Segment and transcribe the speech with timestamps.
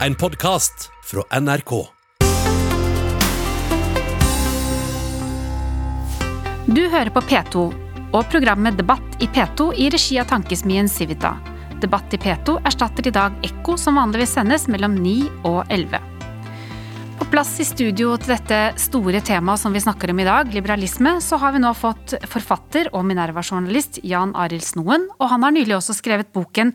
[0.00, 1.72] en podkast fra NRK.
[6.66, 7.64] Du hører på P2
[8.14, 11.36] og programmet Debatt i P2 i regi av tankesmien Civita.
[11.82, 15.14] Debatt i P2 erstatter i dag Ekko, som vanligvis sendes mellom 9
[15.50, 16.00] og 11.
[17.20, 21.20] På plass i studio til dette store temaet som vi snakker om i dag, liberalisme,
[21.22, 25.78] så har vi nå fått forfatter og Minerva-journalist Jan Arild Snoen, og han har nylig
[25.78, 26.74] også skrevet boken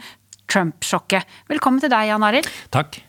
[0.49, 1.27] Trump-sjokket.
[1.51, 2.49] Velkommen til deg, Jan Arild.
[2.73, 3.03] Takk.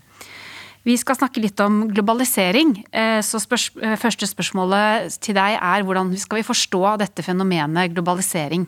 [0.87, 2.73] Vi skal snakke litt om globalisering.
[2.89, 7.93] Eh, så spørs eh, første spørsmålet til deg er hvordan skal vi forstå dette fenomenet
[7.93, 8.65] globalisering?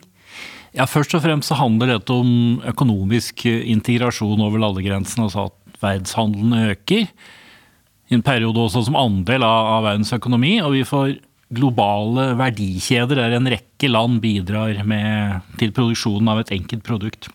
[0.73, 6.71] Ja, Først og fremst så handler dette om økonomisk integrasjon over landegrensene, altså at verdenshandelen
[6.71, 7.05] øker.
[8.09, 10.55] I en periode også som andel av, av verdens økonomi.
[10.65, 11.13] Og vi får
[11.53, 17.29] globale verdikjeder der en rekke land bidrar med, til produksjonen av et enkelt produkt.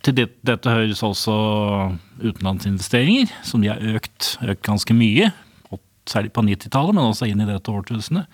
[0.00, 1.34] Til det, dette høres også
[2.22, 5.30] utenlandsinvesteringer, som de har økt, økt ganske mye.
[6.08, 8.30] Særlig på 90-tallet, men også inn i dette årtusenet.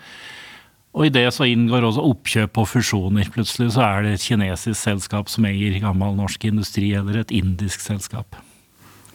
[0.97, 3.27] Og i det så inngår også oppkjøp og fusjoner.
[3.33, 7.83] Plutselig så er det et kinesisk selskap som eier gammel norsk industri, eller et indisk
[7.83, 8.39] selskap.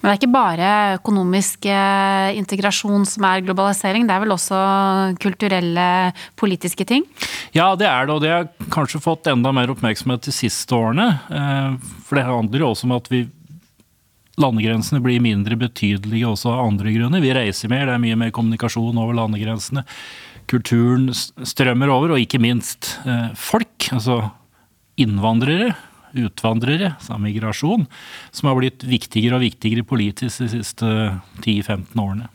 [0.02, 4.62] Men det er ikke bare økonomisk eh, integrasjon som er globalisering, det er vel også
[5.22, 5.84] kulturelle,
[6.34, 7.06] politiske ting?
[7.54, 11.06] Ja, det er det, og det har kanskje fått enda mer oppmerksomhet de siste årene.
[11.30, 13.28] Eh, for det handler jo også om at vi
[14.40, 17.20] Landegrensene blir mindre betydelige også av andre grunner.
[17.20, 19.84] Vi reiser mer, det er mye mer kommunikasjon over landegrensene.
[20.48, 24.22] Kulturen strømmer over, og ikke minst eh, folk, altså
[24.96, 25.74] innvandrere
[26.18, 27.88] utvandrere, altså migrasjon,
[28.32, 30.92] som har blitt viktigere og viktigere politisk de siste
[31.42, 32.30] 10-15 årene.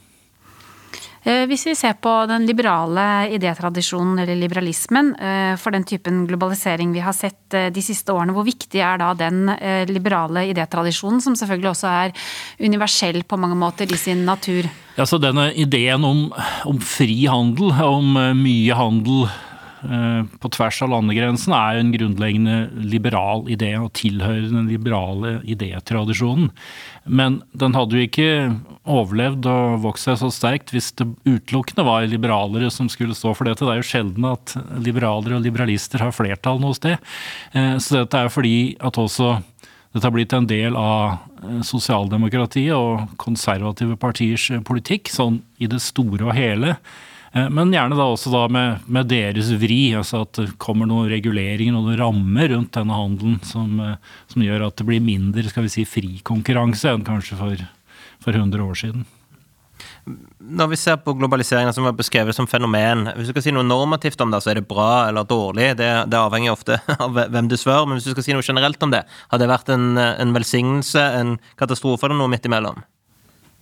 [1.28, 6.94] Eh, hvis vi ser på den liberale idétradisjonen, eller liberalismen, eh, for den typen globalisering
[6.94, 9.50] vi har sett eh, de siste årene, hvor viktig er da den
[9.90, 12.16] liberale idétradisjonen, som selvfølgelig også er
[12.64, 14.70] universell på mange måter i sin natur?
[14.96, 16.30] Ja, så Denne ideen om,
[16.66, 22.56] om fri handel, om mye handel Eh, på tvers av landegrensen er jo en grunnleggende
[22.90, 26.50] liberal idé og tilhører den liberale idétradisjonen.
[27.06, 28.30] Men den hadde jo ikke
[28.88, 33.48] overlevd og vokst seg så sterkt hvis det utelukkende var liberalere som skulle stå for
[33.48, 33.66] dette.
[33.66, 36.98] Det er jo sjelden at liberalere og liberalister har flertall noe sted.
[37.54, 39.38] Eh, så dette er jo fordi at også
[39.94, 45.82] dette har blitt en del av eh, sosialdemokratiet og konservative partiers politikk, sånn i det
[45.84, 46.78] store og hele.
[47.38, 51.10] Eh, men gjerne da også da med, med, deres vri, altså at det kommer noen
[51.12, 55.46] reguleringer og noen rammer rundt denne handelen som, eh, som, gjør at det blir mindre
[55.52, 57.70] skal vi si, fri konkurranse enn kanskje for,
[58.24, 59.06] for 100 år siden.
[60.08, 63.68] Når vi ser på globaliseringen som er beskrevet som fenomen, hvis du skal si noe
[63.68, 65.74] normativt om det, så er det bra eller dårlig.
[65.78, 67.86] Det, det avhenger ofte av hvem du spør.
[67.86, 71.04] Men hvis du skal si noe generelt om det, har det vært en, en velsignelse,
[71.20, 72.80] en katastrofe eller noe midt imellom?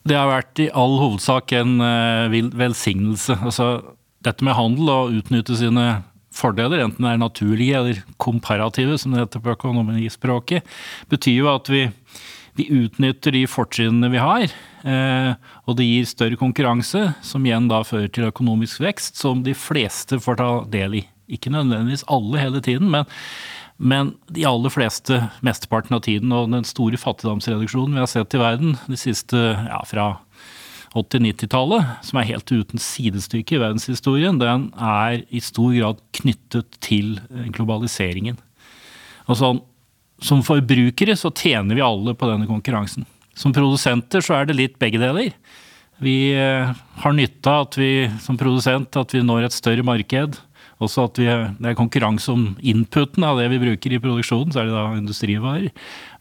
[0.06, 3.40] Det har vært i all hovedsak en uh, velsignelse.
[3.42, 3.70] Altså,
[4.26, 6.04] dette med handel og utnytte sine
[6.36, 10.68] fordeler, enten det er naturlige eller komparative, som det heter på økonomispråket,
[11.12, 11.86] betyr jo at vi,
[12.60, 14.46] vi utnytter de fortrinnene vi har.
[14.86, 15.32] Eh,
[15.66, 20.20] og det gir større konkurranse, som igjen da fører til økonomisk vekst, som de fleste
[20.22, 21.06] får ta del i.
[21.32, 23.08] Ikke nødvendigvis alle hele tiden, men
[23.78, 28.40] men de aller fleste, mesteparten av tiden, og den store fattigdomsreduksjonen vi har sett i
[28.40, 30.14] verden de siste ja, fra
[30.96, 37.18] 80-90-tallet, som er helt uten sidestykke i verdenshistorien, den er i stor grad knyttet til
[37.28, 38.40] eh, globaliseringen.
[39.28, 39.60] Og sånn,
[40.24, 43.04] som forbrukere så tjener vi alle på denne konkurransen.
[43.36, 45.34] Som produsenter så er det litt begge deler.
[46.00, 46.72] Vi eh,
[47.04, 50.40] har nytte av at vi som produsent at vi når et større marked
[50.84, 51.28] også at vi,
[51.62, 54.84] det er konkurranse om inputen av det vi bruker i produksjonen, så er det da
[54.98, 55.70] industrivarer.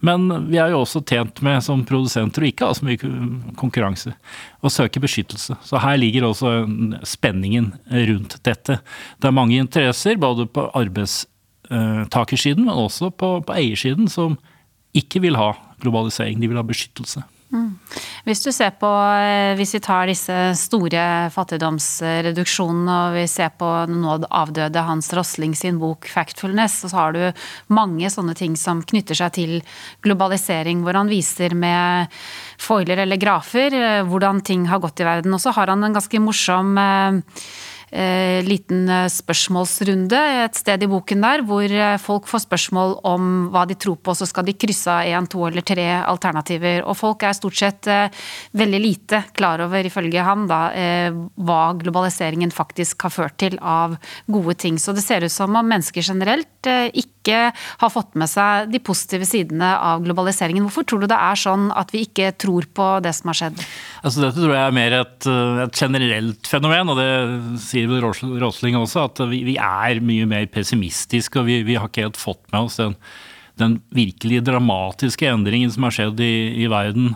[0.04, 3.12] Men vi er jo også tjent med som produsenter å ikke ha så mye
[3.58, 4.14] konkurranse,
[4.62, 5.58] og søke beskyttelse.
[5.58, 6.54] Så her ligger også
[7.08, 8.78] spenningen rundt dette.
[9.18, 14.38] Det er mange interesser, både på arbeidstakersiden, men også på, på eiersiden, som
[14.94, 15.50] ikke vil ha
[15.82, 17.24] globalisering, de vil ha beskyttelse.
[17.54, 17.68] Mm.
[18.26, 23.68] Hvis du ser på, eh, hvis vi tar disse store fattigdomsreduksjonene og vi ser på
[23.90, 27.32] nå avdøde Hans Rosling sin bok 'Factfulness', så har du
[27.68, 29.62] mange sånne ting som knytter seg til
[30.02, 32.10] globalisering, hvor han viser med
[32.58, 35.34] foiler eller grafer eh, hvordan ting har gått i verden.
[35.34, 37.22] Og så har han en ganske morsom eh,
[37.94, 43.64] liten eh, spørsmålsrunde et sted i boken der, hvor eh, folk får spørsmål om hva
[43.70, 46.82] de tror på, så skal de krysse av én, to eller tre alternativer.
[46.88, 47.88] Og folk er stort sett
[48.56, 50.60] veldig lite klar over, ifølge han, da,
[51.36, 53.96] hva globaliseringen faktisk har ført til av
[54.26, 54.78] gode ting.
[54.80, 59.24] Så det ser ut som om mennesker generelt ikke har fått med seg de positive
[59.28, 60.66] sidene av globaliseringen.
[60.66, 63.64] Hvorfor tror du det er sånn at vi ikke tror på det som har skjedd?
[64.02, 65.28] Altså Dette tror jeg er mer et,
[65.64, 67.08] et generelt fenomen, og det
[67.64, 71.40] sier vel Råsling også, at vi, vi, er mye mer pessimistiske.
[71.40, 72.96] og vi, vi, har ikke helt fått med oss den,
[73.60, 76.34] den virkelig dramatiske endringen som har skjedd i,
[76.64, 77.14] i verden.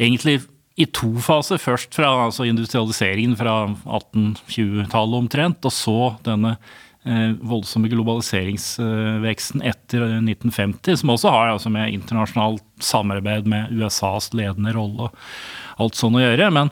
[0.00, 0.40] Egentlig
[0.80, 1.60] i to faser.
[1.60, 10.98] Først fra altså industrialiseringen fra 1820-tallet omtrent, og så denne eh, voldsomme globaliseringsveksten etter 1950,
[11.00, 16.20] som også har altså, med internasjonalt samarbeid med USAs ledende rolle og alt sånn å
[16.20, 16.50] gjøre.
[16.52, 16.68] Men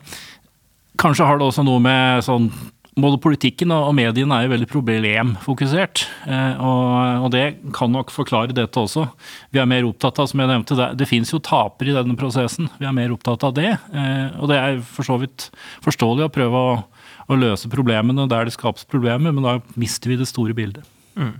[1.00, 2.50] kanskje har det også noe med sånn
[2.98, 6.04] både politikken og mediene er jo veldig problemfokusert.
[6.26, 7.44] Eh, og, det
[7.76, 9.06] kan nok forklare dette også.
[9.54, 12.18] Vi er mer opptatt av, som jeg nevnte, det, det fins jo tapere i denne
[12.18, 12.70] prosessen.
[12.80, 13.70] Vi er mer opptatt av det.
[13.92, 15.48] Eh, og det er for så vidt
[15.84, 16.78] forståelig å prøve å,
[17.28, 20.86] å løse problemene der det skapes problemer, men da mister vi det store bildet.
[21.18, 21.34] Mm.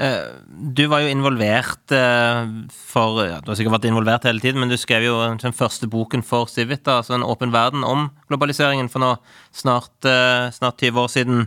[0.00, 0.30] Eh,
[0.76, 1.92] du var jo involvert
[2.72, 5.90] for ja, Du har sikkert vært involvert hele tiden, men du skrev jo den første
[5.90, 9.12] boken for Civita, altså En åpen verden, om globaliseringen for nå
[9.52, 10.08] snart,
[10.54, 11.46] snart 20 år siden.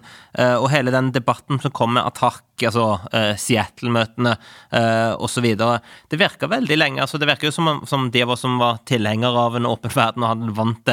[0.59, 2.83] Og hele den debatten som kom med Attac altså
[3.13, 5.47] uh, Seattle-møtene uh, osv.
[5.57, 7.01] Det virka veldig lenge.
[7.01, 9.93] altså Det virker jo som, som de av oss som var tilhengere av en åpen
[9.93, 10.91] verden og hadde vant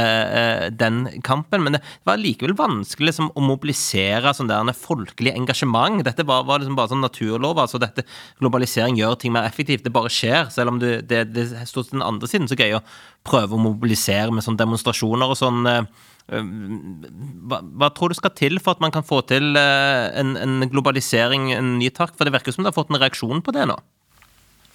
[0.80, 6.04] den kampen, men det var likevel vanskelig liksom, å mobilisere sånn der folkelig engasjement.
[6.06, 7.58] Dette var, var liksom bare sånn naturlov.
[7.58, 8.04] altså dette
[8.40, 9.84] Globalisering gjør ting mer effektivt.
[9.84, 10.50] Det bare skjer.
[10.52, 12.84] Selv om du, det, det stort til den andre siden så greier å
[13.26, 15.66] prøve å mobilisere med sånne demonstrasjoner og sånn.
[15.66, 20.36] Uh, hva, hva, tror du skal til for at man kan få til eh, en,
[20.38, 22.16] en globalisering, en ny takt?
[22.16, 23.76] For det virker som du har fått en reaksjon på det nå?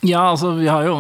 [0.03, 0.95] Ja, altså vi har jo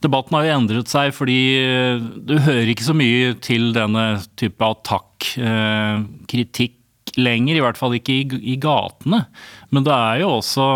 [0.00, 4.64] Debatten har jo endret seg fordi eh, du hører ikke så mye til denne type
[4.64, 6.76] attakk-kritikk eh,
[7.20, 7.58] lenger.
[7.58, 8.22] I hvert fall ikke i,
[8.54, 9.20] i gatene.
[9.74, 10.66] Men det er jo også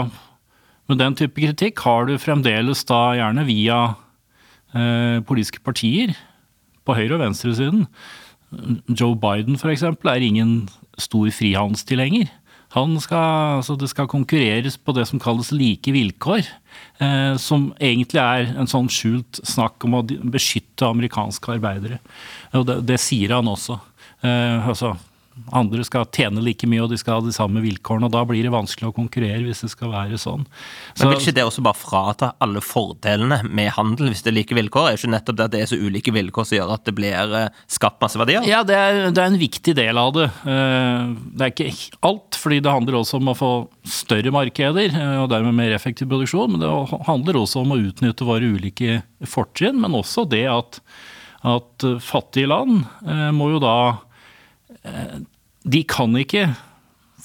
[0.93, 3.97] Med den type kritikk har du fremdeles da gjerne via eh,
[4.75, 6.15] politiske partier
[6.85, 7.85] på høyre- og venstresiden
[8.89, 9.83] Joe Biden f.eks.
[9.83, 10.69] er ingen
[10.99, 12.31] stor frihandelstilhenger.
[12.75, 16.43] Altså det skal konkurreres på det som kalles like vilkår.
[16.99, 22.01] Eh, som egentlig er en sånn skjult snakk om å beskytte amerikanske arbeidere.
[22.55, 23.79] Og det, det sier han også.
[24.27, 24.97] Eh, altså,
[25.55, 28.07] andre skal tjene like mye og de skal ha de samme vilkårene.
[28.07, 30.45] og Da blir det vanskelig å konkurrere hvis det skal være sånn.
[30.95, 34.39] Så, Men Vil ikke det også bare frata alle fordelene med handel hvis det er
[34.39, 34.93] like vilkår?
[34.93, 37.35] Er ikke nettopp det at det er så ulike vilkår som gjør at det blir
[37.41, 38.47] eh, skapt masse verdier?
[38.49, 40.29] Ja, det er, det er en viktig del av det.
[40.47, 43.53] Eh, det er ikke alt, fordi det handler også om å få
[43.83, 46.55] større markeder eh, og dermed mer effektiv produksjon.
[46.55, 50.81] Men det handler også om å utnytte våre ulike fortrinn, men også det at,
[51.43, 52.85] at fattige land
[53.35, 53.77] må jo da
[55.65, 56.49] de kan ikke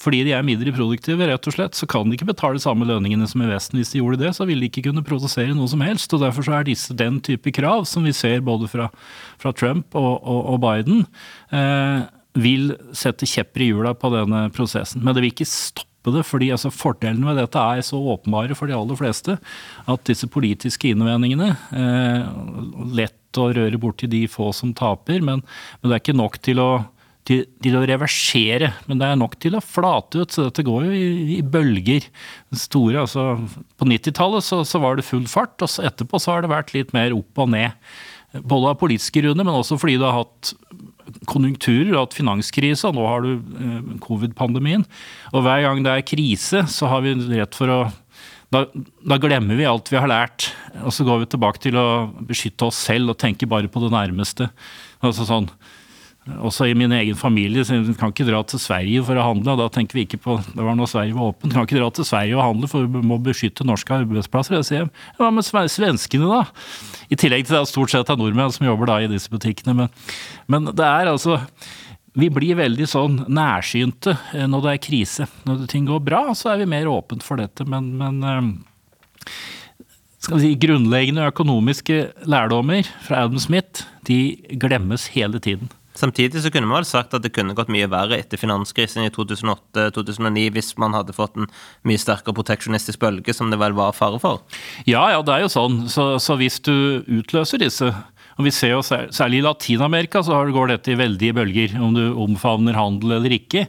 [0.00, 3.26] fordi de er mindre produktive, rett og slett, så kan de ikke betale samme lønningene
[3.28, 3.76] som i Vesten.
[3.80, 6.12] Hvis de gjorde det, så ville de ikke kunne produsere noe som helst.
[6.16, 8.88] og Derfor så er disse den type krav, som vi ser både fra,
[9.40, 11.04] fra Trump og, og, og Biden,
[11.52, 12.08] eh,
[12.40, 15.02] vil sette kjepper i hjula på denne prosessen.
[15.04, 18.70] Men det vil ikke stoppe det, fordi altså, fordelene med dette er så åpenbare for
[18.70, 19.36] de aller fleste
[19.84, 22.30] at disse politiske innvendingene eh,
[22.96, 25.44] Lett å røre borti de få som taper, men,
[25.82, 26.70] men det er ikke nok til å
[27.30, 30.34] til, til, å reversere, men det er nok til å flate ut.
[30.34, 32.08] Så dette går jo i, i bølger.
[32.58, 33.26] Store, altså,
[33.78, 36.74] på 90-tallet så, så, var det full fart, og så etterpå så har det vært
[36.74, 37.78] litt mer opp og ned.
[38.34, 40.54] Både av politiske grunner, men også fordi du har hatt
[41.30, 44.86] konjunkturer, og hatt finanskrise, og nå har du eh, covid-pandemien.
[45.32, 47.80] Og hver gang det er krise, så har vi rett for å
[48.50, 48.64] da,
[49.06, 50.48] da, glemmer vi alt vi har lært,
[50.82, 51.88] og så går vi tilbake til å
[52.26, 54.48] beskytte oss selv og tenke bare på det nærmeste.
[55.06, 55.46] Altså sånn,
[56.28, 57.64] også i min egen familie.
[57.64, 59.54] Så vi kan ikke dra til Sverige for å handle.
[59.54, 61.54] og Da tenker vi ikke på Det var når Sverige var åpent.
[61.54, 64.58] Kan ikke dra til Sverige og handle, for vi må beskytte norske arbeidsplasser.
[64.60, 66.44] Jeg sier, Hva med svenskene, da?
[67.10, 69.74] I tillegg til det stort sett er nordmenn som jobber da i disse butikkene.
[69.74, 69.94] Men,
[70.46, 71.40] men det er altså
[72.18, 75.26] vi blir veldig sånn nærsynte eh, når det er krise.
[75.46, 77.64] Når ting går bra, så er vi mer åpent for dette.
[77.70, 79.28] Men, men eh,
[80.20, 85.70] skal vi si, grunnleggende økonomiske lærdommer fra Adam Smith de glemmes hele tiden.
[85.98, 89.10] Samtidig så kunne man vel sagt at det kunne gått mye verre etter finanskrisen i
[89.14, 91.50] 2008-2009 hvis man hadde fått en
[91.88, 94.44] mye sterkere proteksjonistisk bølge, som det vel var fare for?
[94.86, 95.82] Ja, ja, det er jo sånn.
[95.90, 100.70] Så, så hvis du utløser disse Og vi ser jo Særlig i Latin-Amerika så går
[100.70, 103.66] dette i veldige bølger, om du omfavner handel eller ikke.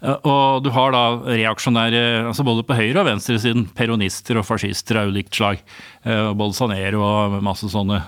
[0.00, 5.00] Eh, og du har da reaksjonære, altså både på høyre- og venstresiden, peronister og fascister
[5.00, 5.62] av ulikt slag.
[6.04, 8.00] Eh, Bolsonaro og masse sånne.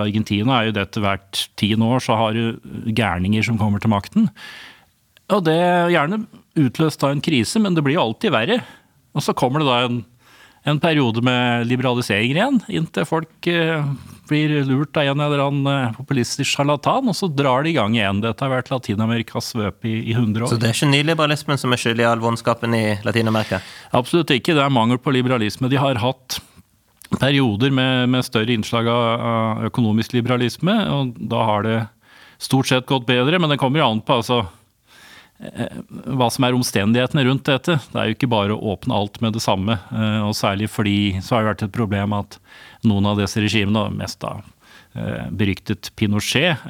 [0.00, 4.30] Argentina er jo dette hvert tiende år, så har du gærninger som kommer til makten.
[5.30, 6.24] Og det er gjerne
[6.58, 8.62] utløst av en krise, men det blir jo alltid verre.
[9.14, 10.00] Og så kommer det da en
[10.62, 13.84] en periode med liberalisering igjen, inntil folk eh,
[14.28, 17.96] blir lurt av en eller annen eh, populistisk sjarlatan, og så drar de i gang
[17.96, 18.20] igjen.
[18.24, 20.52] Dette har vært Latin-Amerikas svøp i, i 100 år.
[20.52, 23.62] Så det er ikke nyliberalismen som er skyld i all vondskapen i Latin-Amerika?
[23.96, 24.54] Absolutt ikke.
[24.56, 25.70] Det er mangel på liberalisme.
[25.72, 26.40] De har hatt
[27.18, 31.78] perioder med, med større innslag av, økonomisk liberalisme, og da har det
[32.40, 34.44] stort sett gått bedre, men det kommer jo an på altså
[35.40, 37.78] hva som er omstendighetene rundt dette.
[37.90, 39.78] Det er jo ikke bare å åpne alt med det samme.
[39.88, 42.38] Eh, og særlig fordi så har det vært et problem at
[42.86, 46.66] noen av disse regimene, mest da eh, beryktet Pinochet,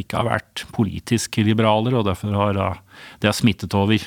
[0.00, 2.62] ikke har vært politisk liberaler, og derfor har
[3.24, 4.04] det smittet over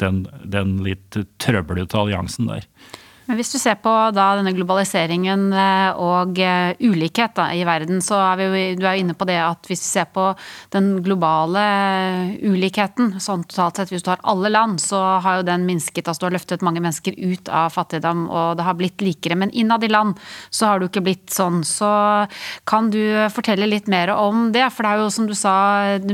[0.00, 2.66] den, den litt trøblete alliansen der.
[3.28, 8.00] Men hvis du ser på da denne globaliseringen eh, og eh, ulikhet da, i verden,
[8.00, 10.30] så er vi du er inne på det at hvis du ser på
[10.72, 11.64] den globale
[12.40, 16.08] ulikheten, sånn totalt sett, hvis du har alle land, så har jo den minsket.
[16.08, 19.36] Altså du har løftet mange mennesker ut av fattigdom, og det har blitt likere.
[19.36, 20.16] Men innad i land
[20.48, 21.60] så har jo ikke blitt sånn.
[21.68, 21.90] Så
[22.68, 24.64] kan du fortelle litt mer om det?
[24.72, 25.54] For det er jo som du sa,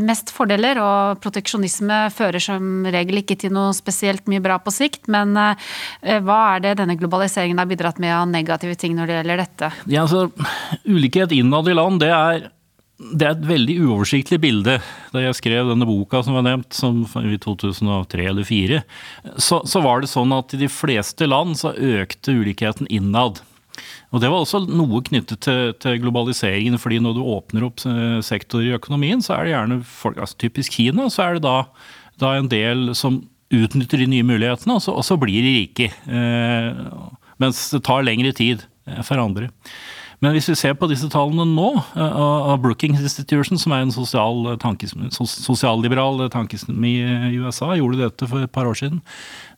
[0.03, 5.07] mest fordeler, og proteksjonisme fører som regel ikke til noe spesielt mye bra på sikt.
[5.07, 9.21] Men eh, hva er det denne globaliseringen har bidratt med av negative ting når det
[9.21, 9.71] gjelder dette?
[9.93, 10.27] Ja, altså,
[10.89, 12.49] ulikhet innad i land, det er,
[12.99, 14.79] det er et veldig uoversiktlig bilde.
[15.13, 18.85] Da jeg skrev denne boka som var nevnt, som i 2003 eller 2004,
[19.37, 23.45] så, så var det sånn at i de fleste land så økte ulikheten innad.
[24.15, 26.79] Og Det var også noe knyttet til, til, globaliseringen.
[26.79, 30.39] fordi Når du åpner opp eh, sektorer i økonomien, så er det gjerne folk, altså
[30.39, 31.57] typisk Kina, så er det da,
[32.23, 33.25] da en del som
[33.65, 35.91] utnytter de nye mulighetene, og så, og så blir de rike.
[36.07, 36.81] Eh,
[37.43, 39.51] mens det tar lengre tid eh, for andre.
[40.23, 43.95] Men hvis vi ser på disse tallene nå, eh, av Brookings Institution, som er en
[43.95, 44.55] sosial
[45.13, 46.95] sosialliberal tankesmi
[47.33, 49.03] i USA, gjorde dette for et par år siden.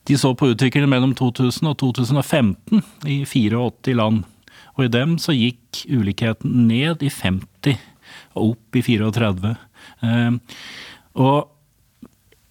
[0.09, 4.25] De så på utviklingen mellom 2000 og 2015 i 84 land.
[4.77, 7.77] Og i dem så gikk ulikheten ned i 50
[8.37, 9.55] og opp i 34.
[11.17, 11.47] Og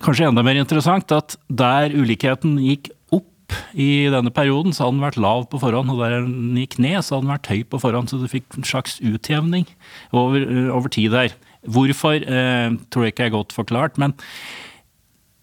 [0.05, 5.07] kanskje enda mer interessant at der ulikheten gikk opp i denne perioden, så hadde den
[5.07, 7.81] vært lav på forhånd, og der den gikk ned, så hadde den vært høy på
[7.83, 8.11] forhånd.
[8.11, 9.69] Så du fikk en slags utjevning
[10.13, 11.35] over, over tid der.
[11.67, 14.15] Hvorfor eh, tror jeg ikke er godt forklart, men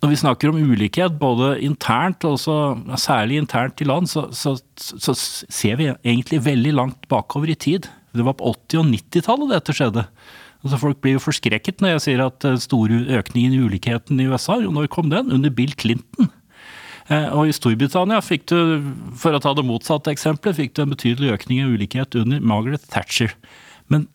[0.03, 2.55] når vi snakker om ulikhet, både internt og også,
[3.00, 7.88] særlig internt i land, så, så, så, ser vi egentlig veldig langt bakover i tid.
[8.12, 10.03] Det var på 80- og 90-tallet dette skjedde.
[10.63, 14.29] Altså Folk blir jo forskrekket når jeg sier at eh, store økningen i ulikheten i
[14.32, 15.32] USA, jo når kom den?
[15.36, 16.32] Under Bill Clinton.
[17.12, 18.58] Eh, og i Storbritannia fikk du,
[19.20, 22.86] for å ta det motsatte eksempelet, fikk du en betydelig økning i ulikhet under Margaret
[22.93, 23.36] Thatcher.
[23.91, 24.08] Men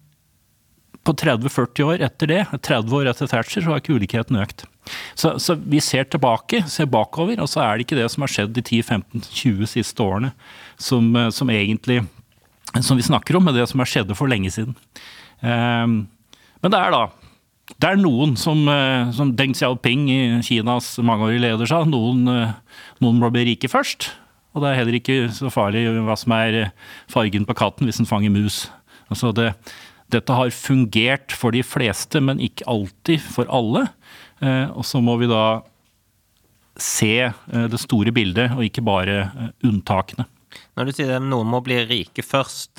[1.04, 4.64] på 30-40 år etter det, 30 år etter Thatcher, så har ikke ulikheten økt.
[5.12, 8.32] Så, så, vi ser tilbake, ser bakover, og så er det ikke det som har
[8.32, 10.32] skjedd de 10-15-20 siste årene
[10.80, 12.02] som, eh, som, egentlig
[12.80, 14.76] som vi snakker om, men det som har skjedd for lenge siden.
[15.40, 16.06] Um,
[16.62, 17.06] men det er da
[17.76, 20.08] det er noen som, eh, som Deng Xiaoping,
[20.46, 21.84] Kinas mangeårige leder, sa.
[21.84, 22.54] Noen, eh,
[23.04, 24.10] noen må bli rike først.
[24.54, 26.70] Og det er heller ikke så farlig hva som er eh,
[27.08, 28.70] fargen på katten hvis den fanger mus.
[29.12, 29.52] Altså det,
[30.10, 33.88] dette har fungert for de fleste, men ikke alltid for alle.
[34.40, 35.60] Og så må vi da
[36.78, 40.28] se det store bildet, og ikke bare unntakene.
[40.76, 42.78] Når du sier at noen må bli rike først,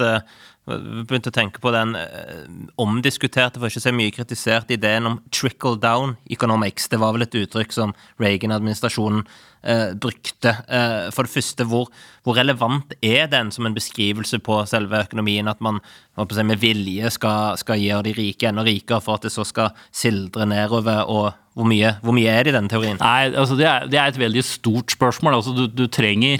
[0.70, 2.46] begynte å tenke på den eh,
[2.82, 6.90] omdiskuterte, for ikke å si mye kritiserte, ideen om trickle down economics.
[6.92, 9.24] Det var vel et uttrykk som Reagan-administrasjonen
[9.62, 10.56] eh, brukte.
[10.68, 11.90] Eh, for det første, hvor,
[12.24, 15.50] hvor, relevant er den som en beskrivelse på selve økonomien?
[15.52, 19.34] At man si, med vilje skal, skal, gjøre de rike enda rikere for at det
[19.36, 21.06] så skal sildre nedover?
[21.10, 23.00] og hvor mye, hvor mye er det i denne teorien?
[23.02, 25.42] Nei, altså det er, det er et veldig stort spørsmål.
[25.42, 26.40] Altså du, du trenger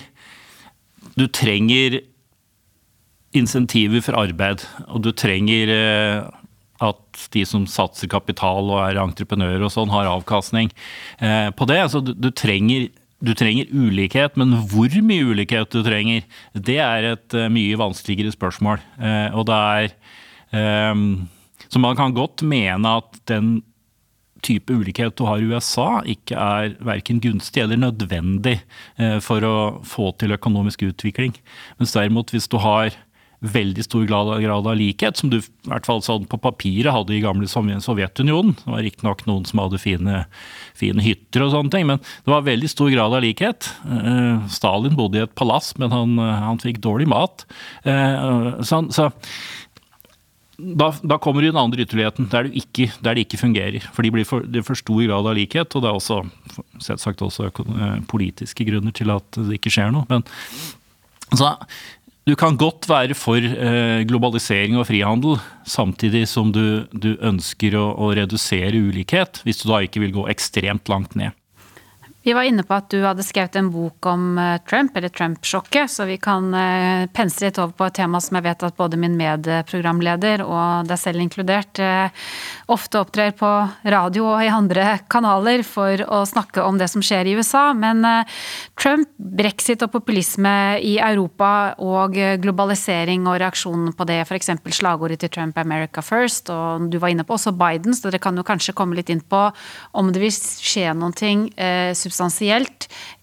[1.20, 2.00] du trenger
[3.38, 6.30] insentiver for arbeid, og du trenger eh,
[6.80, 10.72] at de som satser kapital og er entreprenører og sånn, har avkastning
[11.20, 11.80] eh, på det.
[11.86, 12.88] Altså, du, trenger,
[13.22, 18.34] du, trenger, ulikhet, men hvor mye ulikhet du trenger, det er et uh, mye vanskeligere
[18.34, 18.82] spørsmål.
[19.38, 21.28] Og det er um,
[21.68, 23.60] Så man kan godt mene at den
[24.42, 28.56] type ulikhet du har i USA, ikke er verken gunstig eller nødvendig
[29.22, 31.36] for å få til økonomisk utvikling.
[31.76, 32.96] Mens derimot hvis du har
[33.40, 37.22] veldig stor grad, av likhet, som du i hvert fall sånn på papiret hadde i
[37.24, 38.58] gamle Sovjetunionen.
[38.60, 40.24] Det var riktignok noen som hadde fine,
[40.78, 43.72] fine, hytter og sånne ting, men det var veldig stor grad av likhet.
[43.88, 47.46] Eh, Stalin bodde i et palass, men han, han fikk dårlig mat.
[47.88, 49.08] Eh, så, så
[50.60, 53.86] da, da, kommer du i den andre ytterligheten, der, ikke, der, det ikke fungerer.
[53.96, 56.20] For de blir for, det for stor grad av likhet, og det er også
[56.84, 57.48] selvsagt også
[58.12, 60.04] politiske grunner til at det ikke skjer noe.
[60.12, 60.28] Men
[61.38, 61.54] så
[62.30, 67.88] du kan godt være for eh, globalisering og frihandel, samtidig som du, du ønsker å,
[67.98, 71.34] å, redusere ulikhet, hvis du da ikke vil gå ekstremt langt ned.
[72.30, 75.90] Vi var inne på at du hadde skrevet en bok om eh, Trump, eller Trump-sjokket,
[75.90, 78.98] så vi kan pensle pense litt over på et tema som jeg vet at både
[79.02, 82.14] min medprogramleder og deg selv inkludert eh,
[82.70, 83.50] ofte opptrer på
[83.90, 87.72] radio og i andre kanaler for å snakke om det som skjer i USA.
[87.74, 88.06] Men
[88.78, 90.54] Trump, brexit og populisme
[90.86, 94.52] i Europa og globalisering og reaksjonen på det, f.eks.
[94.78, 98.38] slagordet til Trump 'America First', og du var inne på også Biden, så dere kan
[98.38, 99.50] jo kanskje komme litt inn på
[99.98, 102.19] om det vil skje noen ting substansielt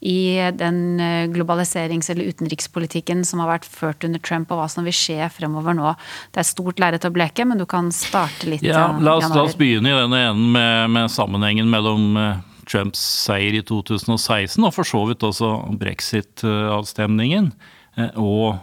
[0.00, 0.16] i
[0.56, 4.96] den eh, globaliserings- eller utenrikspolitikken som har vært ført under Trump, og hva som vil
[4.96, 5.94] skje fremover nå.
[6.32, 8.64] Det er stort lerret å bleke, men du kan starte litt.
[8.66, 12.44] Ja, eh, la oss, la oss begynne i denne enden med, med sammenhengen mellom eh,
[12.66, 17.52] Trumps seier i 2016, og for så vidt også brexit-avstemningen.
[18.20, 18.58] og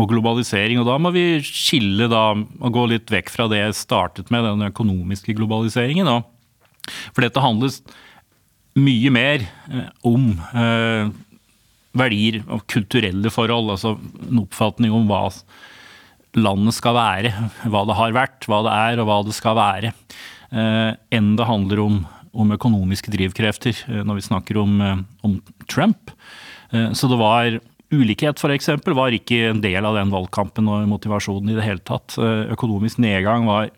[0.00, 0.80] og globalisering.
[0.80, 4.46] Og da må vi skille da, og gå litt vekk fra det jeg startet med,
[4.46, 6.08] den økonomiske globaliseringen.
[6.08, 6.22] Da.
[7.12, 7.74] For dette handler
[8.78, 11.10] mye mer eh, om eh,
[11.98, 13.72] verdier og kulturelle forhold.
[13.74, 13.96] Altså
[14.28, 15.26] en oppfatning om hva
[16.38, 17.32] landet skal være.
[17.68, 19.92] Hva det har vært, hva det er og hva det skal være.
[20.52, 22.00] Eh, enn det handler om,
[22.32, 24.80] om økonomiske drivkrefter når vi snakker om,
[25.24, 25.36] om
[25.68, 26.14] Trump.
[26.72, 27.58] Så det var
[27.92, 28.70] Ulikhet f.eks.
[28.96, 32.14] var ikke en del av den valgkampen og motivasjonen i det hele tatt.
[32.16, 33.68] Økonomisk nedgang var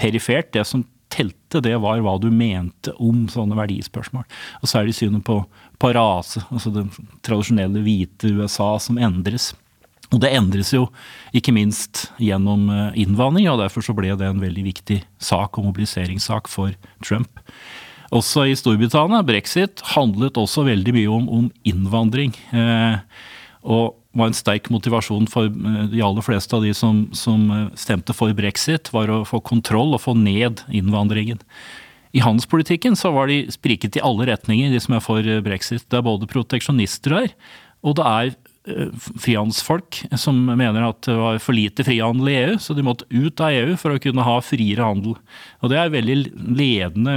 [0.00, 0.48] perifert.
[0.56, 4.26] Det som telte, det var hva du mente om sånne verdispørsmål.
[4.60, 5.40] Og så er det synet på,
[5.80, 6.86] på rase, altså det
[7.26, 9.50] tradisjonelle hvite USA, som endres.
[10.10, 10.88] Og det endres jo
[11.36, 15.68] ikke minst gjennom eh, innvandring, og derfor så ble det en veldig viktig sak og
[15.70, 16.74] mobiliseringssak for
[17.06, 17.42] Trump.
[18.10, 22.34] Også i Storbritannia, brexit, handlet også veldig mye om, om innvandring.
[22.50, 22.98] Eh,
[23.62, 27.68] og var en sterk motivasjon for eh, de aller fleste av de som, som, eh,
[27.78, 31.42] stemte for brexit, var å få kontroll og få ned innvandringen.
[32.10, 35.86] I handelspolitikken så var de spriket i alle retninger, de som er for eh, brexit.
[35.86, 37.34] Det er både proteksjonister her,
[37.86, 42.74] og det er frihandelsfolk som mener at det var for lite frihandel i EU, så
[42.76, 45.14] de måtte ut av EU for å kunne ha friere handel.
[45.64, 46.16] Og det er veldig
[46.60, 47.14] ledende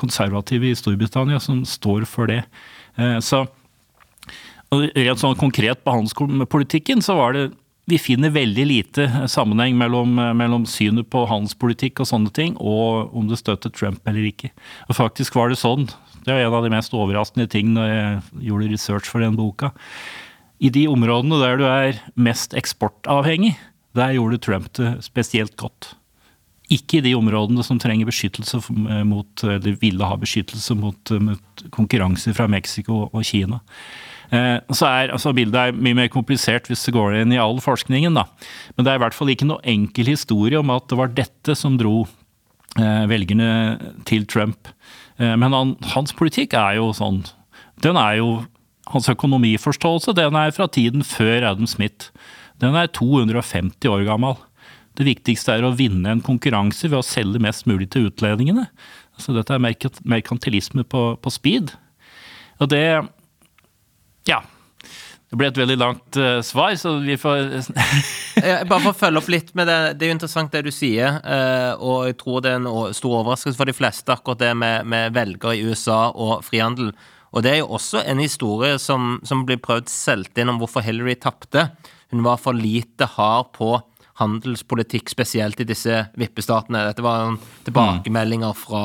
[0.00, 2.42] konservative i Storbritannia som står for det.
[3.24, 3.44] Så
[4.94, 7.50] Rent sånn konkret på handelspolitikken så var det
[7.84, 13.26] vi finner veldig lite sammenheng mellom, mellom, synet på handelspolitikk og sånne ting, og om
[13.28, 14.48] det støtter Trump eller ikke.
[14.88, 15.90] Og faktisk var det sånn.
[16.24, 19.74] Det er en av de mest overraskende ting når jeg gjorde research for den boka.
[20.64, 23.52] I de områdene der du er mest eksportavhengig,
[23.94, 25.92] der gjorde Trump det spesielt godt.
[26.72, 28.62] Ikke i de områdene som trenger beskyttelse
[29.04, 33.60] mot, eller ville ha beskyttelse mot, mot konkurranse fra Mexico og Kina.
[34.34, 37.60] Eh, så er, altså Bildet er mye mer komplisert hvis det går inn i all
[37.62, 38.16] forskningen.
[38.18, 38.26] da.
[38.74, 41.56] Men det er i hvert fall ikke noe enkel historie om at det var dette
[41.58, 42.02] som dro
[42.78, 44.70] eh, velgerne til Trump.
[45.18, 47.24] Eh, men han, hans politikk er jo sånn
[47.82, 48.44] Den er jo
[48.92, 52.10] Hans økonomiforståelse den er fra tiden før Adam Smith.
[52.60, 54.36] Den er 250 år gammel.
[54.92, 58.66] Det viktigste er å vinne en konkurranse ved å selge mest mulig til utlendingene.
[59.16, 59.64] Så dette er
[60.04, 61.72] merkantilisme på, på speed.
[62.60, 62.84] Og det
[64.28, 64.42] ja.
[65.34, 67.56] Det ble et veldig langt uh, svar, så vi får
[68.68, 69.78] Bare for å følge opp litt med det.
[69.98, 73.16] Det er jo interessant det du sier, uh, og jeg tror det er en stor
[73.22, 76.92] overraskelse for de fleste, akkurat det med, med velgere i USA og frihandel.
[77.34, 80.84] Og det er jo også en historie som, som blir prøvd solgt inn om hvorfor
[80.86, 81.66] Hillary tapte.
[82.14, 83.72] Hun var for lite hard på
[84.20, 86.84] handelspolitikk, spesielt i disse vippestatene.
[86.86, 87.34] Dette var
[87.66, 88.84] tilbakemeldinger fra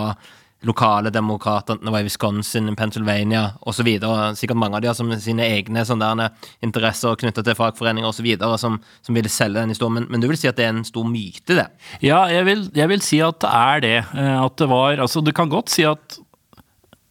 [0.62, 3.88] lokale demokrater, det var i Wisconsin, Pennsylvania osv.
[4.36, 6.30] Sikkert mange av de har sine egne sånne
[6.65, 8.28] interesser knytta til fagforeninger osv.
[8.60, 10.02] Som, som ville selge den historien.
[10.02, 11.67] Men, men, du vil si at det er en stor myte, det?
[12.04, 13.98] Ja, jeg vil, jeg vil si at det er det.
[14.19, 16.19] Eh, at det var Altså, du kan godt si at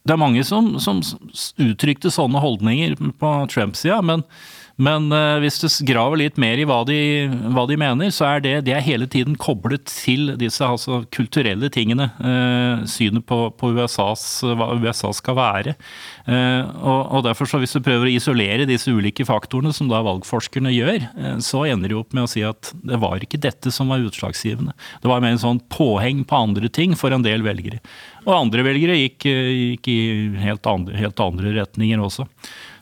[0.09, 1.01] det er mange som, som
[1.61, 4.25] uttrykte sånne holdninger på Trumps sida, men,
[4.79, 8.45] Men uh, hvis du graver litt mer i hva de, hva de, mener, så er
[8.45, 12.07] det, det er hele tiden koblet til disse altså, kulturelle tingene.
[12.23, 15.75] Uh, synet på, på USAs, hva USA skal være.
[16.29, 20.05] Uh, og, og, derfor, så hvis du prøver å isolere disse ulike faktorene, som da
[20.07, 21.09] valgforskerne gjør,
[21.43, 24.77] så ender de opp med å si at det var ikke dette som var utslagsgivende.
[25.03, 27.83] Det var mer en sånn påheng på andre ting for en del velgere.
[28.29, 30.01] Og andre velgere gikk, gikk i
[30.45, 32.29] helt andre, helt andre retninger også.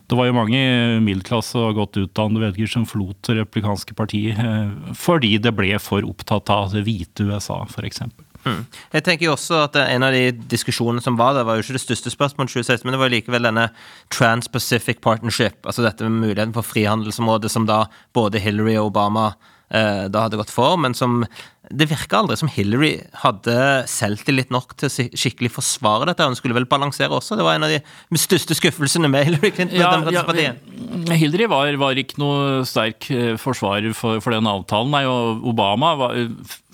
[0.07, 0.61] Det var jo mange
[1.03, 6.07] middelklasse og godt utdannede velgere som forlot det replikanske partiet eh, fordi det ble for
[6.07, 8.05] opptatt av det hvite USA, f.eks.
[8.47, 8.63] Mm.
[8.93, 11.75] Jeg tenker jo også at En av de diskusjonene som var der, var jo ikke
[11.75, 13.67] det største spørsmålet, 2016, men det var likevel denne
[14.15, 19.53] Trans-Pacific Partnership, altså dette med muligheten for frihandelsområdet som da både Hillary og Obama eh,
[19.67, 21.25] da hadde gått for, men som
[21.75, 23.55] det virka aldri som Hillary hadde
[23.91, 26.27] selvtillit nok til å skikkelig forsvare dette.
[26.29, 27.39] Hun skulle vel balansere også.
[27.39, 29.81] Det var en av de største skuffelsene med Hillary Clinton.
[29.81, 34.95] Ja, ja, Hillary var, var, ikke noe sterk eh, forsvarer for, for den avtalen.
[34.95, 36.17] Nei, og Obama var,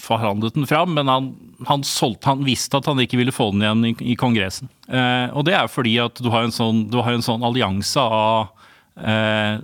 [0.03, 1.33] forhandlet den fram, men han,
[1.69, 4.69] han, solgte, han, visste at han ikke ville få den igjen i, i Kongressen.
[4.93, 8.53] Eh, og det er fordi at du har en sånn, har en sånn allianse av
[9.01, 9.63] eh,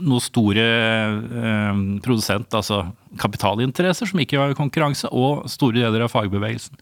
[0.00, 2.84] noen store eh, produsent, altså
[3.20, 6.78] kapitalinteresser som ikke var i konkurranse, og store deler av fagbevegelsen.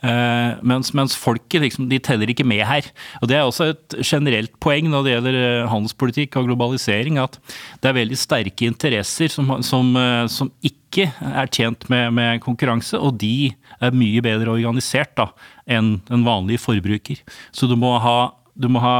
[0.00, 2.88] Eh, mens, mens folket liksom, de teller ikke med her.
[3.20, 7.36] Og Det er også et generelt poeng når det gjelder eh, handelspolitikk og globalisering, at
[7.80, 12.98] det er veldig sterke interesser som, som, eh, som ikke er tjent med, med, konkurranse,
[12.98, 15.30] og de er mye bedre organisert da,
[15.68, 17.20] enn en vanlig forbruker.
[17.52, 18.96] Så du må ha, du må ha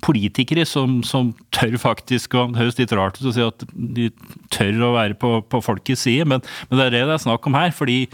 [0.00, 4.08] politikere som, som, tør faktisk og Det høres litt rart ut å si at de
[4.54, 7.46] tør å være på, på folkets side, men, men, det er det det er snakk
[7.46, 7.74] om her.
[7.76, 8.06] fordi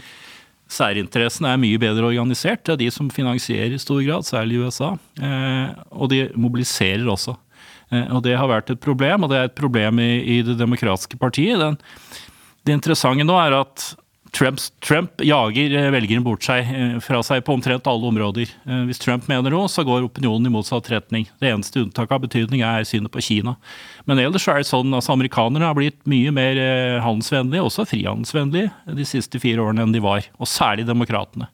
[0.69, 2.61] særinteressene er mye bedre organisert.
[2.65, 4.91] Det er de som finansierer i stor grad, særlig i USA.
[5.17, 7.33] Eh, og de mobiliserer også.
[7.89, 10.59] Eh, og det har vært et problem, og det er et problem i, i Det
[10.59, 11.57] demokratiske partiet.
[11.57, 11.79] Den,
[12.67, 13.87] det interessante nå er at
[14.35, 18.49] Trumps, Trump jager velgerne velgeren bort seg, eh, fra seg på omtrent alle områder.
[18.67, 21.27] Eh, hvis Trump mener noe, så går opinionen i motsatt retning.
[21.41, 23.55] Det eneste unntaket av betydning er synet på Kina.
[24.05, 26.55] Men ellers er det sånn at altså, amerikanerne har blitt mye mer
[27.01, 30.25] handelsvennlige, også frihandelsvennlige, de siste fire årene enn de var.
[30.39, 31.47] Og særlig demokratene.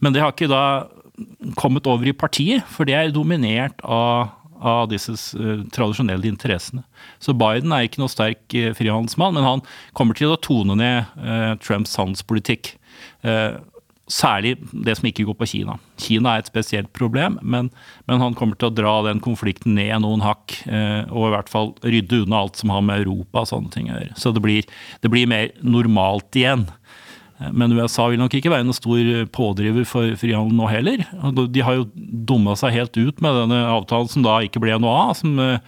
[0.00, 0.86] Men det har ikke da
[1.58, 6.84] kommet over i partiet, for det er dominert av av disse uh, tradisjonelle interessene.
[7.22, 9.64] Så Biden er ikke noe sterk uh, frihandelsmann, men han
[9.98, 12.76] kommer til å tone ned uh, Trumps handelspolitikk.
[14.08, 15.74] Særlig det som ikke går på Kina.
[16.00, 17.66] Kina er et spesielt problem, men,
[18.08, 20.54] men han kommer til å dra den konflikten ned noen hakk.
[21.12, 23.98] Og i hvert fall rydde unna alt som har med Europa og sånne ting å
[23.98, 24.16] gjøre.
[24.16, 24.70] Så det blir,
[25.04, 26.64] det blir mer normalt igjen.
[27.38, 31.04] Men USA vil nok ikke være noen stor pådriver for frihandel nå heller.
[31.54, 34.96] De har jo dumma seg helt ut med denne avtalen som da ikke ble noe
[35.04, 35.14] av.
[35.20, 35.60] som eh,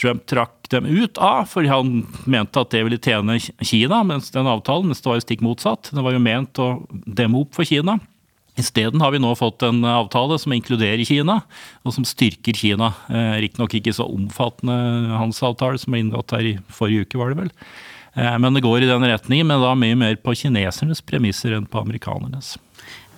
[0.00, 1.90] Trump trakk dem ut av, fordi han
[2.24, 4.00] mente at det ville tjene Kina.
[4.08, 5.92] mens den avtalen, mens det var jo stikk motsatt.
[5.92, 6.70] Det var jo ment å
[7.04, 7.98] demme opp for Kina.
[8.58, 11.38] Isteden har vi nå fått en avtale som inkluderer Kina,
[11.84, 12.92] og som styrker Kina.
[13.08, 14.76] Eh, Riktignok ikke så omfattende
[15.16, 17.54] handelsavtale som ble inngått her i forrige uke, var det vel.
[18.14, 21.68] Eh, men det går i den retningen, men da mye mer på kinesernes premisser enn
[21.68, 22.56] på amerikanernes.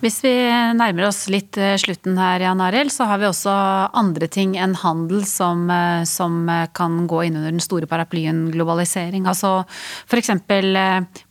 [0.05, 0.35] Hvis vi
[0.77, 3.49] nærmer oss litt eh, slutten her, Jan Arild, så har vi også
[3.97, 8.43] andre ting enn handel som, eh, som eh, kan gå inn under den store paraplyen
[8.53, 9.23] globalisering.
[9.25, 9.63] Altså
[10.05, 10.29] f.eks.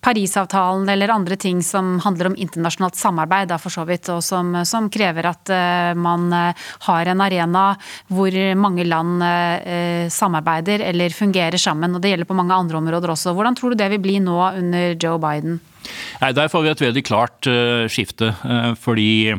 [0.03, 4.51] Parisavtalen eller andre ting som handler om internasjonalt samarbeid, da for så vidt, og som,
[4.67, 5.53] som, krever at
[5.97, 7.63] man har en arena
[8.11, 9.23] hvor mange land
[10.13, 11.95] samarbeider eller fungerer sammen.
[11.95, 13.37] Og det gjelder på mange andre områder også.
[13.39, 15.63] Hvordan tror du det vil bli nå under Joe Biden?
[16.23, 18.33] Nei, Der får vi et veldig klart uh, skifte.
[18.44, 19.35] Uh, fordi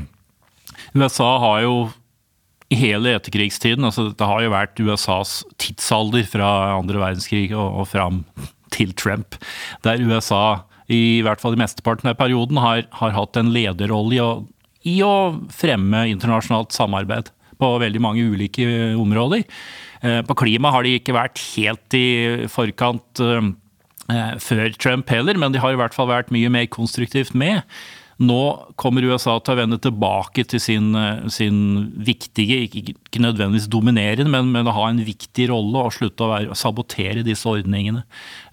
[0.96, 1.76] USA har jo
[2.74, 7.90] i hele etterkrigstiden altså Det har jo vært USAs tidsalder fra andre verdenskrig og, og
[7.92, 8.24] fram
[8.74, 9.38] til Trump.
[9.86, 14.26] Der USA i hvert fall i mesteparten av perioden har, har hatt en lederrolle i
[14.86, 18.68] i å fremme internasjonalt samarbeid på veldig mange ulike
[19.00, 19.46] områder.
[20.06, 22.08] Eh, på klima har de ikke vært helt i
[22.52, 23.48] forkant Eh,
[24.42, 27.64] før Trump heller, men de har i hvert fall vært mye mer konstruktivt med.
[28.24, 28.40] Nå
[28.80, 31.58] kommer USA til å vende tilbake til sin, eh, sin
[32.08, 36.52] viktige, ikke, nødvendigvis dominerende, men, men, å ha en viktig rolle og slutte å, være,
[36.54, 38.06] å sabotere disse ordningene.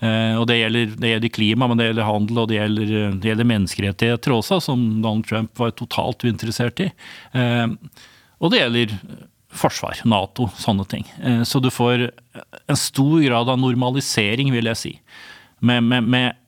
[0.02, 3.30] Eh, og det gjelder, det gjelder, klima, men det gjelder handel og det gjelder, det
[3.30, 6.90] gjelder menneskerettigheter også, som Donald Trump var totalt uinteressert i.
[7.38, 7.68] Eh,
[8.42, 8.96] og det gjelder
[9.62, 11.06] forsvar, Nato, sånne ting.
[11.22, 12.08] Eh, så du får
[12.66, 14.96] en stor grad av normalisering, vil jeg si
[15.62, 16.38] med, med, med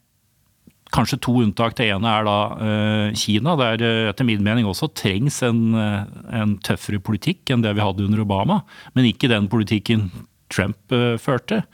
[0.95, 1.77] kanskje to unntak.
[1.79, 6.05] Det ene er da uh, Kina, der uh, etter min mening også trengs en, uh,
[6.35, 8.63] en, tøffere politikk enn det vi hadde under Obama.
[8.95, 10.09] Men ikke den politikken
[10.53, 11.65] Trump førte.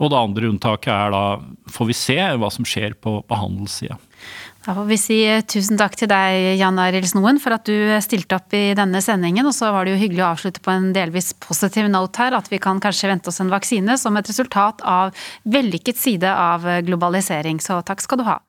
[0.00, 1.22] Og det andre unntaket er da
[1.72, 3.98] får vi se hva som skjer på, på handelssida.
[4.66, 8.34] Da får vi si tusen takk til deg, Jan Arild Snoen, for at du stilte
[8.34, 9.46] opp i denne sendingen.
[9.46, 12.50] Og så var det jo hyggelig å avslutte på en delvis positiv note her, at
[12.50, 15.14] vi kan kanskje vente oss en vaksine som et resultat av
[15.46, 17.62] vellykket side av globalisering.
[17.62, 18.40] Så takk skal du ha.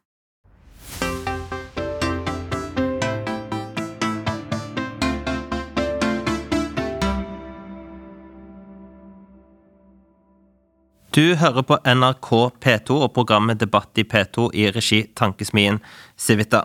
[11.18, 12.28] Du hører på NRK
[12.62, 15.80] P2 og programmet Debatt i P2 i regi Tankesmien
[16.14, 16.60] Civita.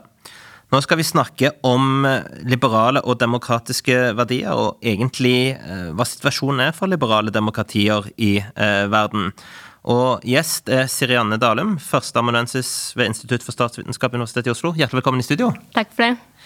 [0.69, 6.67] Nå skal vi snakke om eh, liberale og demokratiske verdier, og egentlig eh, hva situasjonen
[6.67, 9.33] er for liberale demokratier i eh, verden.
[9.89, 14.75] Og gjest er Sirianne Dalum, førsteamanuensis ved Institutt for statsvitenskap Universitetet i Oslo.
[14.77, 15.49] Hjertelig velkommen i studio.
[15.73, 16.45] Takk for det.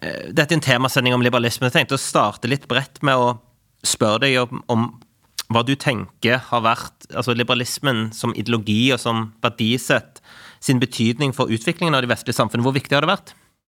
[0.00, 1.68] Eh, dette er en temasending om liberalisme.
[1.68, 3.34] Jeg tenkte å starte litt bredt med å
[3.84, 4.94] spørre deg om, om
[5.52, 10.20] hva du tenker har vært altså liberalismen som ideologi og som verdisett
[10.62, 12.66] sin betydning for utviklingen av de vestlige samfunnene.
[12.66, 13.34] Hvor viktig har det vært?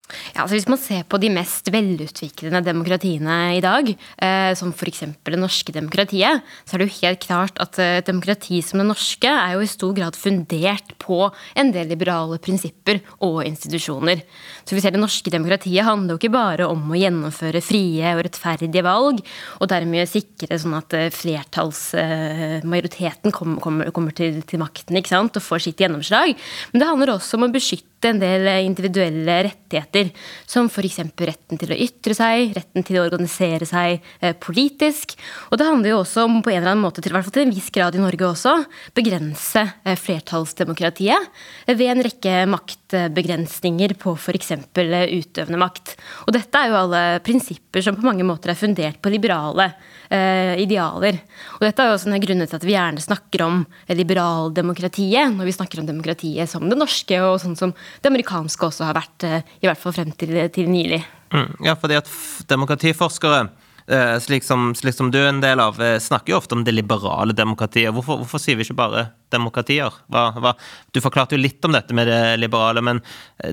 [0.08, 5.04] Ja, altså Hvis man ser på de mest velutviklede demokratiene i dag, eh, som f.eks.
[5.28, 9.28] det norske demokratiet, så er det jo helt klart at et demokrati som det norske
[9.28, 14.22] er jo i stor grad fundert på en del liberale prinsipper og institusjoner.
[14.63, 18.24] Så vi ser Det norske demokratiet handler jo ikke bare om å gjennomføre frie og
[18.26, 19.17] rettferdige valg,
[19.60, 25.36] og dermed sikre sånn at eh, flertallsmajoriteten kommer, kommer, kommer til, til, makten ikke sant,
[25.36, 26.30] og får sitt gjennomslag.
[26.72, 30.12] Men det handler også om å beskytte en del individuelle rettigheter,
[30.45, 30.99] som f.eks.
[31.17, 35.15] retten til å ytre seg, retten til å organisere seg eh, politisk.
[35.51, 37.47] Og det handler jo også om på en eller annen måte, til, hvert fall til
[37.47, 38.53] en viss grad i Norge også,
[38.97, 44.53] begrense eh, flertallsdemokratiet ved en rekke maktbegrensninger på f.eks.
[44.53, 45.95] Eh, utøvende makt.
[46.27, 49.71] Og dette er jo alle prinsipper som på mange måter er fundert på liberale
[50.10, 51.19] eh, idealer.
[51.57, 55.49] Og dette er jo også en grunn til at vi gjerne snakker om liberaldemokratiet når
[55.49, 59.23] vi snakker om demokratiet som det norske, og sånn som det amerikanske også har vært,
[59.28, 61.04] eh, i hvert fall frem til, til nylig.
[61.34, 62.12] Mm, ja, fordi at
[62.47, 63.47] demokratiforskere
[63.88, 66.63] eh, slik som, slik som, du er en del av, eh, snakker jo ofte om
[66.67, 67.93] det liberale demokratiet.
[67.95, 69.93] Hvorfor, hvorfor sier vi ikke bare demokratier?
[70.11, 70.53] Hva, hva?
[70.95, 73.01] Du forklarte jo litt om dette med det liberale, men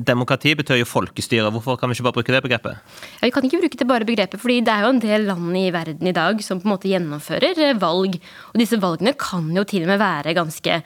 [0.07, 1.51] demokrati betyr jo folkestyre.
[1.55, 2.79] Hvorfor kan vi ikke bare bruke det begrepet?
[3.19, 5.59] Ja, vi kan ikke bruke det bare begrepet, fordi det er jo en del land
[5.59, 8.19] i verden i dag som på en måte gjennomfører valg.
[8.53, 10.79] Og disse valgene kan jo til og med være ganske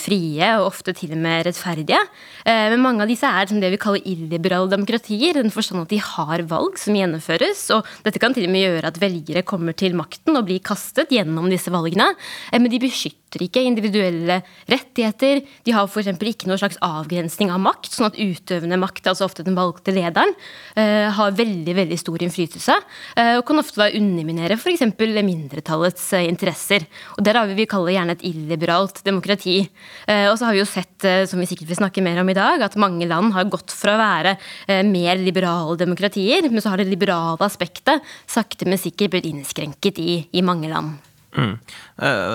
[0.00, 2.00] frie, og ofte til og med rettferdige.
[2.44, 6.00] Men mange av disse er som det vi kaller illiberale demokratier, den forstand at de
[6.04, 7.64] har valg som gjennomføres.
[7.76, 11.12] Og dette kan til og med gjøre at velgere kommer til makten og blir kastet
[11.14, 12.10] gjennom disse valgene.
[12.52, 14.33] Men de beskytter ikke individuelle
[14.70, 15.42] rettigheter.
[15.66, 16.10] De har f.eks.
[16.14, 20.34] ikke noe slags avgrensning av makt, sånn at utøvende makt, altså ofte den valgte lederen,
[20.74, 22.76] har veldig veldig stor innflytelse.
[23.38, 24.84] Og kan ofte da underminere f.eks.
[24.98, 26.86] mindretallets interesser.
[27.16, 29.56] Og Der har vi vi kaller gjerne et illiberalt demokrati.
[30.08, 32.62] Og så har vi jo sett, som vi sikkert vil snakke mer om i dag,
[32.64, 34.36] at mange land har gått fra å være
[34.88, 40.22] mer liberale demokratier, men så har det liberale aspektet sakte, men sikkert blitt innskrenket i,
[40.32, 41.13] i mange land.
[41.34, 41.54] Mm.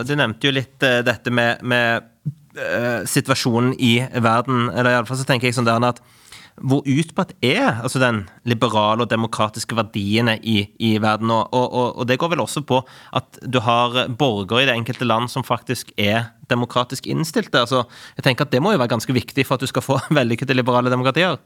[0.07, 2.07] Du nevnte jo litt uh, dette med, med
[2.59, 4.67] uh, situasjonen i verden.
[4.73, 6.01] Eller iallfall så tenker jeg sånn der at
[6.59, 11.31] hvor utbredt er altså den liberale og demokratiske verdiene i, i verden?
[11.31, 12.81] Og, og, og, det går vel også på
[13.15, 17.61] at du har borgere i det enkelte land som faktisk er demokratisk innstilte.
[17.61, 17.85] Altså,
[18.17, 20.57] jeg tenker at Det må jo være ganske viktig for at du skal få vellykkede
[20.57, 21.39] liberale demokratier?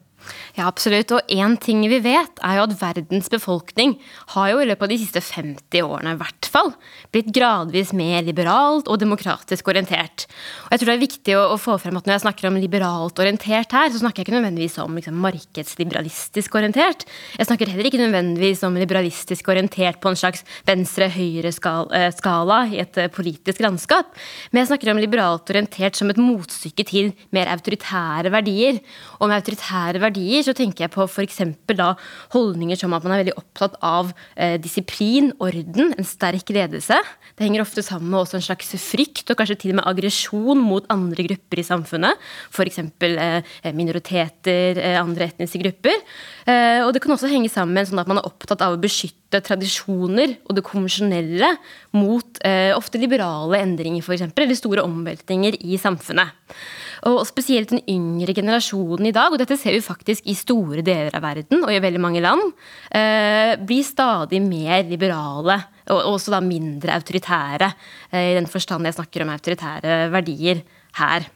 [0.53, 1.11] Ja, absolutt.
[1.15, 3.95] Og én ting vi vet, er jo at verdens befolkning
[4.35, 6.73] har jo i løpet av de siste 50 årene i hvert fall
[7.13, 10.27] blitt gradvis mer liberalt og demokratisk orientert.
[10.67, 12.59] Og jeg tror det er viktig å, å få frem at når jeg snakker om
[12.61, 17.07] liberalt orientert her, så snakker jeg ikke nødvendigvis om liksom, markedsliberalistisk orientert.
[17.39, 23.01] Jeg snakker heller ikke nødvendigvis om liberalistisk orientert på en slags venstre-høyre-skala eh, i et
[23.01, 24.13] eh, politisk landskap.
[24.51, 28.81] Men jeg snakker om liberalt orientert som et motstykke til mer autoritære verdier.
[29.19, 31.41] Og med autoritære verdier verdier, så tenker jeg på f.eks.
[31.73, 31.93] da
[32.33, 36.99] holdninger som at man er veldig opptatt av eh, disiplin, orden, en sterk ledelse.
[37.33, 40.61] Det henger ofte sammen med også en slags frykt og kanskje til og med aggresjon
[40.61, 42.21] mot andre grupper i samfunnet.
[42.53, 42.79] F.eks.
[42.83, 45.97] Eh, minoriteter, eh, andre etniske grupper.
[46.45, 48.81] Eh, og det kan også henge sammen med sånn at man er opptatt av å
[48.81, 51.55] beskytte tradisjoner og det konvensjonelle
[51.97, 56.37] mot eh, ofte liberale endringer, f.eks., eller store omveltninger i samfunnet.
[57.09, 61.11] Og spesielt den yngre generasjonen i dag, og dette ser vi faktisk i store deler
[61.17, 62.53] av verden og i veldig mange land,
[62.91, 65.59] eh, blir stadig mer liberale.
[65.91, 67.73] Og også da mindre autoritære,
[68.11, 70.63] eh, i den forstand jeg snakker om autoritære verdier
[70.95, 71.27] her.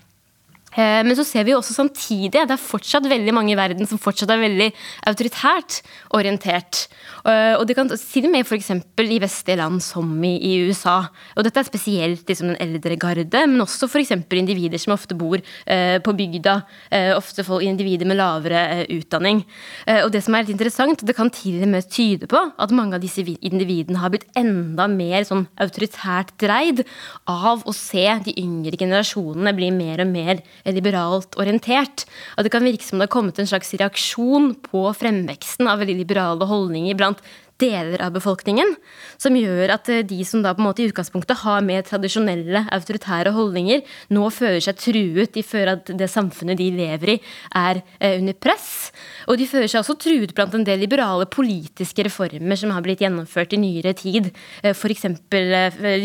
[0.76, 3.60] Eh, men så ser vi jo også samtidig at det er fortsatt veldig mange i
[3.60, 4.68] verden som fortsatt er veldig
[5.10, 5.80] autoritært
[6.18, 6.84] orientert.
[7.28, 8.72] Eh, og det kan til og med f.eks.
[9.08, 11.00] i vestlige land som i, i, USA.
[11.36, 14.14] Og dette er spesielt liksom den eldre garde, men også f.eks.
[14.38, 16.58] individer som ofte bor eh, på bygda.
[16.92, 19.44] Eh, ofte folk, individer med lavere eh, utdanning.
[19.88, 22.76] Eh, og det som er litt interessant, det kan til og med tyde på at
[22.76, 26.84] mange av disse individene har blitt enda mer sånn autoritært dreid
[27.30, 30.44] av å se de yngre generasjonene bli mer og mer
[30.76, 32.06] liberalt orientert.
[32.36, 36.00] At det kan virke som det har kommet en slags reaksjon på fremveksten av veldig
[36.02, 37.24] liberale holdninger blant
[37.62, 38.76] deler av befolkningen,
[39.22, 42.66] som gjør at eh, de som da på en måte i utgangspunktet har mer tradisjonelle
[42.74, 45.34] autoritære holdninger, nå føler seg truet.
[45.34, 47.18] De føler at det samfunnet de lever i,
[47.58, 48.92] er eh, under press.
[49.28, 53.02] Og de føler seg også truet blant en del liberale politiske reformer som har blitt
[53.04, 54.30] gjennomført i nyere tid.
[54.62, 55.08] Eh, F.eks.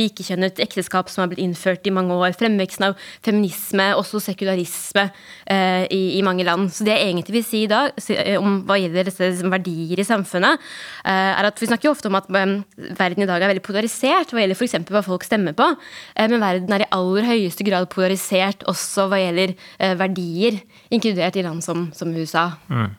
[0.00, 2.36] likekjønnet ekteskap som har blitt innført i mange år.
[2.38, 5.08] Fremveksten av feminisme, også sekularisme
[5.92, 6.70] i, i mange land.
[6.72, 7.84] Så det jeg egentlig vil si da,
[8.40, 10.62] om hva gjelder disse verdier i samfunnet,
[11.08, 12.54] er at Vi snakker jo ofte om at um,
[12.98, 14.78] verden i dag er veldig polarisert hva gjelder f.eks.
[14.92, 15.68] hva folk stemmer på.
[15.72, 21.38] Uh, men verden er i aller høyeste grad polarisert også hva gjelder uh, verdier, inkludert
[21.38, 22.50] i land som, som USA.
[22.70, 22.90] Mm.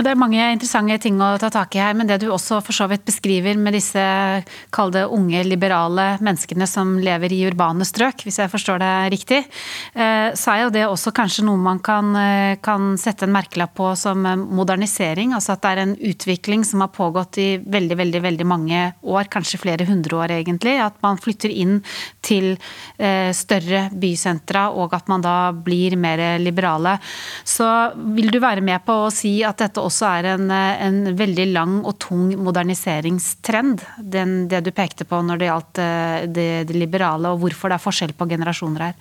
[0.00, 2.72] Det er mange interessante ting å ta tak i her, men det du også for
[2.72, 4.00] så vidt beskriver med disse
[4.72, 9.40] kall det unge, liberale menneskene som lever i urbane strøk, hvis jeg forstår det riktig,
[9.92, 13.74] eh, så er jo det også kanskje noe man kan, eh, kan sette en merkelapp
[13.76, 15.34] på som modernisering.
[15.36, 19.28] Altså at det er en utvikling som har pågått i veldig, veldig, veldig mange år,
[19.28, 20.78] kanskje flere hundre år egentlig.
[20.80, 21.82] At man flytter inn
[22.24, 22.54] til
[22.96, 26.96] eh, større bysentra, og at man da blir mer liberale.
[27.44, 27.68] Så
[28.16, 31.76] vil du være med på å si at dette også er en, en veldig lang
[31.84, 33.84] og tung moderniseringstrend.
[33.98, 37.78] Den, det du pekte på når det gjaldt eh, det, det, liberale, og hvorfor det
[37.78, 38.98] er forskjell på generasjoner her.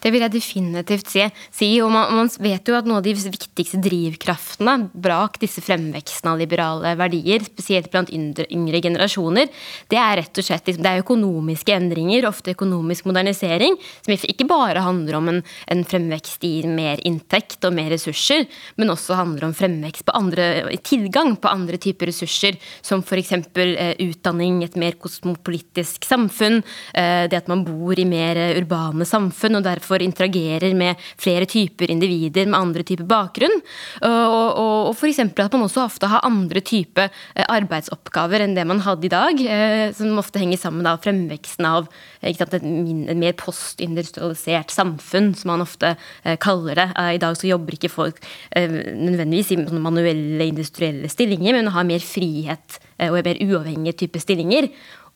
[0.00, 1.70] Det vil jeg definitivt si.
[1.84, 6.40] og man, man, vet jo at noen av de viktigste drivkraftene brak disse fremvekstene av
[6.40, 9.50] liberale verdier, spesielt blant yngre generasjoner,
[9.92, 14.48] det er rett og slett liksom, det er økonomiske endringer, ofte økonomisk modernisering, som ikke
[14.48, 18.46] bare handler om en, en fremvekst i mer inntekt og mer ressurser,
[18.80, 20.48] men også handler om fremvekst på andre,
[20.86, 23.34] tilgang på andre typer ressurser, som f.eks.
[23.60, 26.60] Eh, utdanning, et mer kosmopolitisk samfunn,
[26.96, 31.48] eh, det at man bor i mer eh, urbane samfunn og derfor interagerer med flere
[31.50, 33.56] typer individer med andre typer bakgrunn.
[34.06, 35.18] Og, og, og f.eks.
[35.26, 39.42] at man også ofte har andre typer eh, arbeidsoppgaver enn det man hadde i dag,
[39.42, 41.88] eh, som ofte henger sammen med fremveksten av
[42.38, 42.66] sant, et,
[43.20, 45.94] mer postindustrialisert samfunn, som man ofte
[46.42, 46.88] kaller det.
[47.16, 48.18] I dag så jobber ikke folk
[48.54, 54.68] nødvendigvis i manuelle industrielle stillinger, men har mer frihet og og mer uavhengige type stillinger.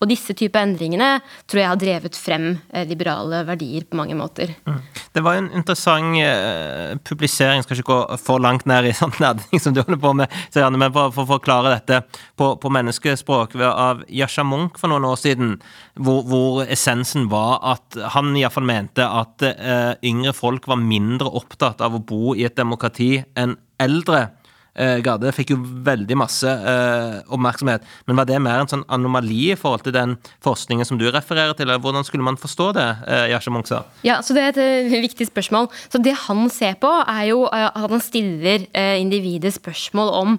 [0.02, 4.54] Og disse type endringene tror jeg har drevet frem eh, liberale verdier på mange måter.
[4.66, 4.80] Mm.
[5.14, 9.62] Det var en interessant uh, publisering, skal ikke gå for langt ned i sånn nerding
[9.62, 10.38] som du holder på med,
[10.74, 12.00] men for, for å forklare dette
[12.38, 15.56] på, på menneskespråk av Yasha Munch for noen år siden,
[15.94, 21.84] hvor, hvor essensen var at han iallfall mente at uh, yngre folk var mindre opptatt
[21.84, 24.28] av å bo i et demokrati enn eldre
[24.74, 27.84] eh, Garde fikk jo veldig masse eh, oppmerksomhet.
[28.08, 31.56] Men var det mer en sånn anomali i forhold til den forskningen som du refererer
[31.56, 31.68] til?
[31.68, 33.84] eller Hvordan skulle man forstå det, eh, Yasha Munch sa?
[34.06, 35.68] Ja, så Det er et uh, viktig spørsmål.
[35.92, 40.34] Så Det han ser på, er jo uh, at han stiller individet spørsmål om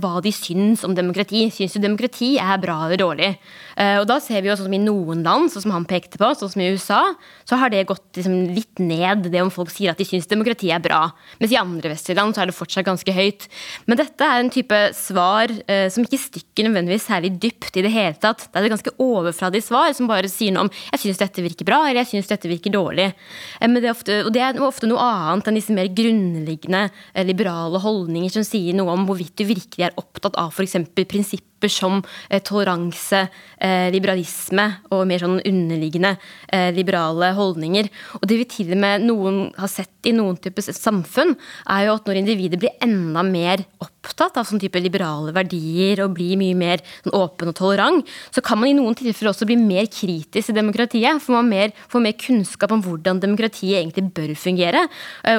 [0.00, 1.48] hva de syns om demokrati.
[1.52, 3.30] Syns du demokrati er bra eller dårlig?
[3.76, 6.30] Og da ser vi jo sånn som i noen land, sånn som han pekte på,
[6.36, 7.00] sånn som i USA,
[7.48, 10.70] så har det gått liksom, litt ned, det om folk sier at de syns demokrati
[10.72, 11.02] er bra.
[11.40, 13.46] Mens i andre vestlige land så er det fortsatt ganske høyt.
[13.90, 17.92] Men dette er en type svar eh, som ikke stikker nødvendigvis særlig dypt i det
[17.94, 18.46] hele tatt.
[18.48, 21.66] Det er et ganske overfladig svar som bare sier noe om 'jeg syns dette virker
[21.66, 23.14] bra', eller 'jeg syns dette virker dårlig'.
[23.60, 27.78] Eh, det ofte, og det er ofte noe annet enn disse mer grunnleggende eh, liberale
[27.80, 30.76] holdninger som sier noe om hvorvidt du virkelig er opptatt av f.eks.
[31.06, 33.28] prinsipp prinsipper som eh, toleranse,
[33.60, 36.16] eh, liberalisme og mer sånn underliggende
[36.52, 37.88] eh, liberale holdninger.
[38.20, 41.34] Og det vi til og med noen har sett i noen typer samfunn,
[41.68, 46.14] er jo at når individer blir enda mer opptatt av sånn type liberale verdier og
[46.16, 49.58] blir mye mer sånn åpen og tolerant, så kan man i noen tilfeller også bli
[49.60, 51.20] mer kritisk til demokratiet.
[51.22, 54.86] For man mer, får mer kunnskap om hvordan demokratiet egentlig bør fungere.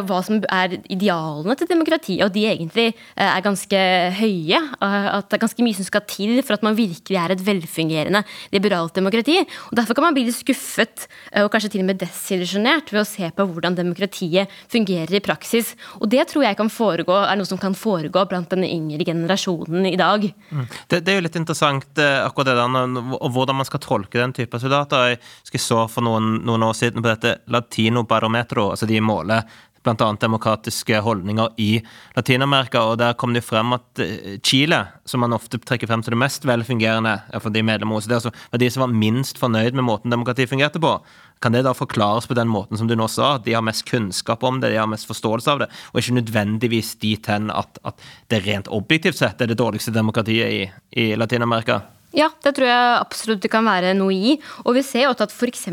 [0.07, 3.81] Hva som er idealene til demokratiet, og de egentlig er ganske
[4.19, 4.61] høye.
[4.81, 8.23] At det er ganske mye som skal til for at man virkelig er et velfungerende
[8.53, 9.39] liberalt demokrati.
[9.69, 13.03] Og Derfor kan man bli litt skuffet eh, og kanskje til og med desillusjonert ved
[13.03, 15.73] å se på hvordan demokratiet fungerer i praksis.
[15.99, 19.97] Og det tror jeg foregå, er noe som kan foregå blant den yngre generasjonen i
[19.99, 20.27] dag.
[20.49, 20.65] Mm.
[20.87, 24.21] Det, det, er jo litt interessant eh, akkurat det der, og hvordan man skal tolke
[24.21, 25.15] den type soldater.
[25.51, 29.45] Jeg så for noen, noen år siden på dette Latino Barometro, altså de måler
[29.83, 30.11] bl.a.
[30.21, 31.81] demokratiske holdninger i
[32.15, 32.83] Latin-Amerika.
[32.83, 36.21] og Der kom det frem at eh, Chile, som man ofte trekker frem som det
[36.21, 40.13] mest velfungerende for de medlemmer hos altså var de som var minst fornøyd med måten
[40.13, 40.97] demokratiet fungerte på.
[41.41, 43.87] Kan det da forklares på den måten som du nå sa, at de har mest
[43.89, 47.81] kunnskap om det, de har mest forståelse av det, og ikke nødvendigvis dit hen at,
[47.87, 50.61] at det rent objektivt sett er det dårligste demokratiet i,
[51.01, 51.81] i Latin-Amerika?
[52.11, 54.33] Ja, det tror jeg absolutt det kan være noe i.
[54.65, 55.69] Og vi ser jo at f.eks.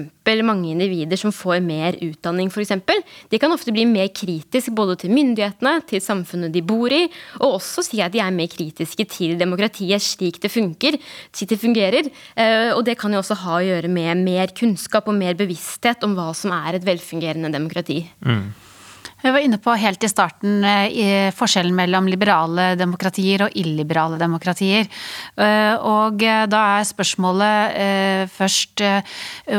[0.46, 4.98] mange individer som får mer utdanning, for eksempel, de kan ofte bli mer kritiske både
[5.02, 7.06] til myndighetene, til samfunnet de bor i,
[7.40, 11.00] og også si at de er mer kritiske til demokratiet slik det funker,
[11.32, 12.12] slik det fungerer.
[12.38, 16.06] Eh, og det kan jo også ha å gjøre med mer kunnskap og mer bevissthet
[16.06, 18.04] om hva som er et velfungerende demokrati.
[18.22, 18.67] Mm.
[19.22, 24.86] Vi var inne på helt i starten eh, forskjellen mellom liberale demokratier og illiberale demokratier.
[25.34, 27.56] Eh, og eh, da er spørsmålet
[28.30, 28.82] først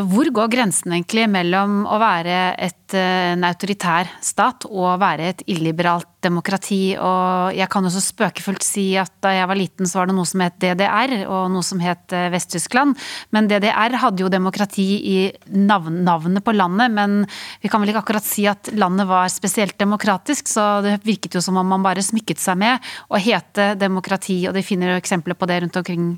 [0.10, 5.44] hvor går grensen egentlig mellom å være et, en autoritær stat og å være et
[5.52, 6.96] illiberalt demokrati?
[6.96, 10.30] Og jeg kan også spøkefullt si at da jeg var liten så var det noe
[10.30, 12.98] som het DDR og noe som het Vest-Tyskland.
[13.36, 15.20] Men DDR hadde jo demokrati i
[15.52, 17.22] navn, navnet på landet, men
[17.64, 21.36] vi kan vel ikke akkurat si at landet var spesielt spesielt demokratisk, så det virket
[21.36, 25.02] jo som om man bare smykket seg med å hete demokrati, og de finner jo
[25.02, 26.12] eksempler på det rundt omkring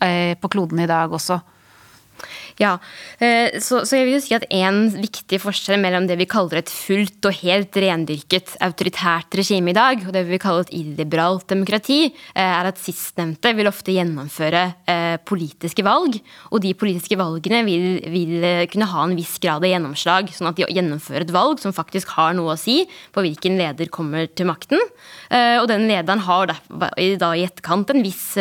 [0.00, 1.40] eh, på kloden i dag også.
[2.58, 2.72] Ja,
[3.22, 6.58] eh, så, så, jeg vil jo si at en viktig forskjell mellom det vi kaller
[6.58, 11.46] et fullt og helt rendyrket autoritært regime i dag, og det vi kaller et illiberalt
[11.52, 16.18] demokrati, eh, er at sistnevnte vil ofte gjennomføre eh, politiske valg.
[16.50, 20.58] Og de politiske valgene vil, vil kunne ha en viss grad av gjennomslag, sånn at
[20.58, 22.80] de gjennomfører et valg som faktisk har noe å si
[23.14, 24.82] på hvilken leder kommer til makten.
[25.30, 28.32] Og den lederen har da, i etterkant en viss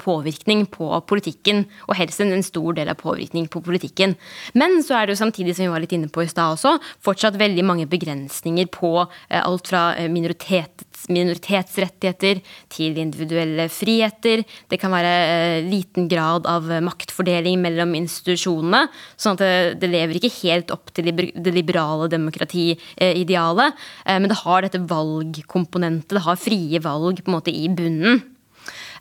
[0.00, 4.16] påvirkning på politikken, og helst en stor del av påvirkning på politikken.
[4.58, 6.76] Men så er det jo samtidig, som vi var litt inne på i stad også,
[7.04, 12.40] fortsatt veldig mange begrensninger på eh, alt fra minoritet, minoritetsrettigheter
[12.72, 14.44] til individuelle friheter.
[14.70, 18.86] Det kan være eh, liten grad av maktfordeling mellom institusjonene.
[19.20, 23.82] Sånn at det, det lever ikke helt opp til det liberale demokratiidealet.
[24.08, 28.22] Men det har dette valgkomponentet, det har frie valg på en måte i bunnen.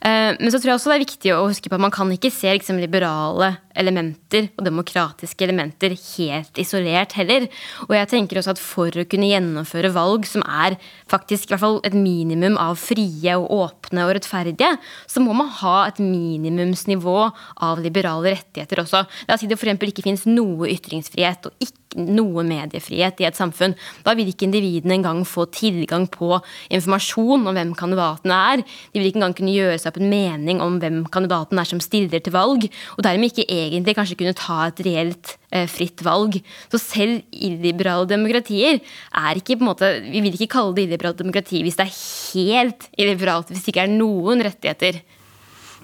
[0.04, 2.10] Eh, men så tror jeg også det er viktig å huske på at man kan
[2.12, 7.48] ikke se liksom, liberale elementer og demokratiske elementer helt isolert heller.
[7.88, 10.76] Og jeg tenker også at for å kunne gjennomføre valg som er
[11.12, 14.74] faktisk i hvert fall et minimum av frie og åpne og rettferdige,
[15.08, 17.18] så må man ha et minimumsnivå
[17.64, 19.06] av liberale rettigheter også.
[19.30, 19.88] La oss si det f.eks.
[19.88, 23.76] ikke finnes noe ytringsfrihet og ikke noe mediefrihet i et samfunn.
[24.06, 26.38] Da vil ikke individene engang få tilgang på
[26.74, 28.66] informasjon om hvem kandidatene er.
[28.94, 31.82] De vil ikke engang kunne gjøre seg opp en mening om hvem kandidaten er som
[31.84, 32.68] stiller til valg,
[32.98, 36.40] og dermed ikke egentlig kanskje kunne ta et reelt eh, fritt valg.
[36.74, 41.20] Så selv illiberale demokratier er ikke på en måte Vi vil ikke kalle det illiberalt
[41.20, 45.04] demokrati hvis det er helt illiberalt, hvis det ikke er noen rettigheter.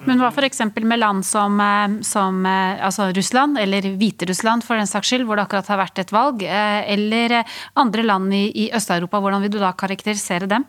[0.08, 0.62] Men hva f.eks.
[0.80, 5.36] med land som, eh, som eh, altså Russland, eller Hviterussland for den saks skyld, hvor
[5.36, 7.40] det akkurat har vært et valg, eh, eller
[7.80, 10.64] andre land i, i Øst-Europa, hvordan vil du da karakterisere dem?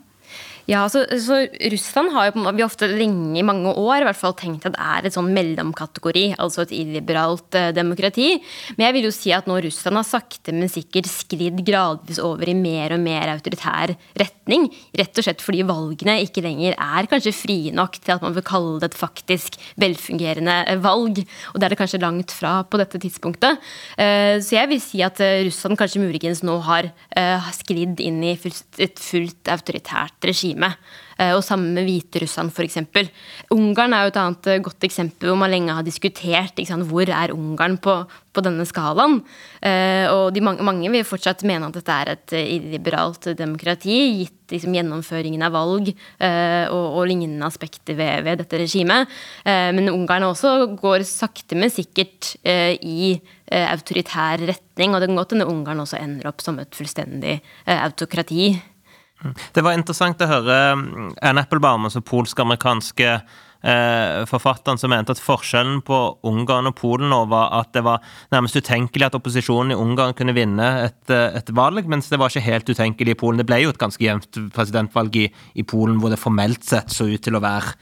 [0.70, 1.40] Ja, så, så,
[1.72, 4.86] Russland har jo vi ofte lenge i mange år i hvert fall tenkt at det
[4.94, 8.36] er et sånn mellomkategori, altså et illiberalt eh, demokrati.
[8.76, 12.52] Men jeg vil jo si at nå Russland har sakte, men sikkert skridd gradvis over
[12.52, 14.68] i mer og mer autoritær retning.
[14.98, 18.46] Rett og slett fordi valgene ikke lenger er kanskje frie nok til at man vil
[18.46, 21.24] kalle det et faktisk velfungerende eh, valg.
[21.54, 23.62] Og det er det kanskje langt fra på dette tidspunktet.
[23.98, 26.92] Eh, så jeg vil si at eh, Russland kanskje muligens nå har
[27.56, 30.76] skridd inn i et fullt autoritært regime regime.
[31.22, 32.80] Eh, og sammen med Hviterussland f.eks.
[33.54, 37.10] Ungarn er jo et annet eh, godt eksempel hvor man lenge har diskutert sant, hvor
[37.10, 37.96] er Ungarn på,
[38.34, 39.20] på denne skalaen.
[39.62, 44.74] Eh, og de, mange vil fortsatt mene at dette er et illiberalt demokrati, gitt liksom,
[44.76, 49.08] gjennomføringen av valg og, og, lignende aspekter ved, ved dette regimet.
[49.46, 53.14] Men Ungarn også går sakte, men sikkert i
[53.48, 57.38] autoritær retning, og det kan godt hende Ungarn også ender opp som et fullstendig
[57.78, 58.52] autokrati.
[59.54, 65.22] Det var interessant å høre Ann Anne Applebaum, altså polsk-amerikanske eh, forfatteren, som mente at
[65.22, 68.02] forskjellen på Ungarn og Polen nå var at det var
[68.34, 72.34] nærmest utenkelig at opposisjonen i Ungarn kunne vinne et, eh, et, valg, mens det var
[72.34, 73.42] ikke helt utenkelig i Polen.
[73.42, 77.10] Det ble jo et ganske jevnt presidentvalg i, i Polen, hvor det formelt sett så
[77.12, 77.78] ut til å være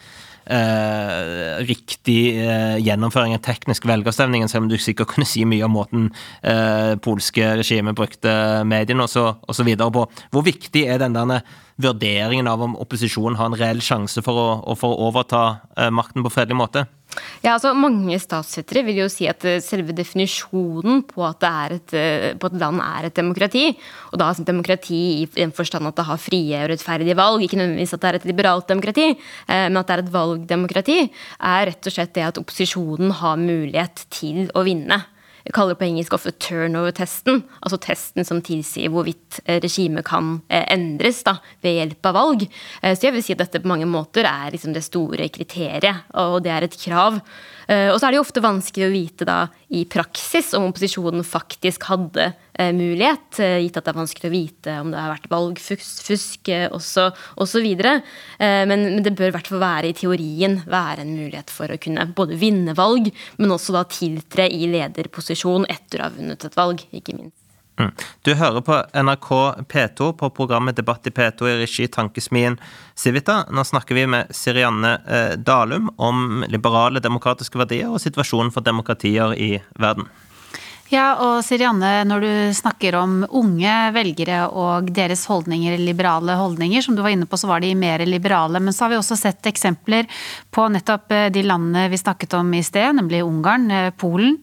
[0.50, 5.76] eh, riktig eh, gjennomføring av teknisk velgerstevning, selv om du sikkert kunne si mye om
[5.78, 6.10] måten
[6.42, 8.34] eh, polske regimet brukte
[8.68, 9.08] mediene
[9.68, 10.06] videre på.
[10.34, 11.42] Hvor viktig er den denne
[11.80, 15.44] vurderingen av om opposisjonen har en reell sjanse for å, for å overta
[15.78, 16.88] eh, makten på fredelig måte?
[17.42, 22.26] Ja, altså Mange statssettere vil jo si at eh, selve definisjonen på at, et, eh,
[22.38, 23.66] på at land er et demokrati,
[24.12, 27.58] og da altså demokrati i den forstand at det har frie og rettferdige valg, ikke
[27.58, 31.00] nødvendigvis at det er et liberalt demokrati, eh, men at det er et valgdemokrati,
[31.40, 35.02] er rett og slett det at opposisjonen har mulighet til å vinne.
[35.56, 41.24] Kaller på engelsk ofte turnover-testen, altså testen som tilsier hvorvidt eh, regimet kan eh, endres
[41.26, 42.46] da, ved hjelp av valg.
[42.82, 46.06] Eh, så jeg vil si at dette på mange måter er liksom det store kriteriet,
[46.22, 47.18] og det er et krav.
[47.70, 49.44] Og så er det jo ofte vanskelig å vite da
[49.78, 54.34] i praksis om opposisjonen faktisk hadde Eh, mulighet, eh, gitt at det er vanskelig å
[54.34, 57.68] vite om det har vært valgfusk osv.
[57.80, 58.02] Eh,
[58.68, 61.80] men, men det bør i hvert fall være i teorien være en mulighet for å
[61.80, 63.08] kunne både vinne valg,
[63.40, 67.39] men også da tiltre i lederposisjon etter å ha vunnet et valg, ikke minst.
[67.80, 67.92] Mm.
[68.28, 69.30] Du hører på NRK
[69.72, 72.60] P2 på programmet Debatt i P2 i regi Tankesmien
[72.96, 73.46] Civita.
[73.52, 74.98] Nå snakker vi med Sirianne
[75.38, 80.10] Dalum om liberale demokratiske verdier og situasjonen for demokratier i verden.
[80.90, 86.96] Ja, og Sirianne, når du snakker om unge velgere og deres holdninger, liberale holdninger, som
[86.98, 88.58] du var inne på, så var de mer liberale.
[88.58, 90.10] Men så har vi også sett eksempler
[90.50, 94.40] på nettopp eh, de landene vi snakket om i sted, nemlig Ungarn, eh, Polen,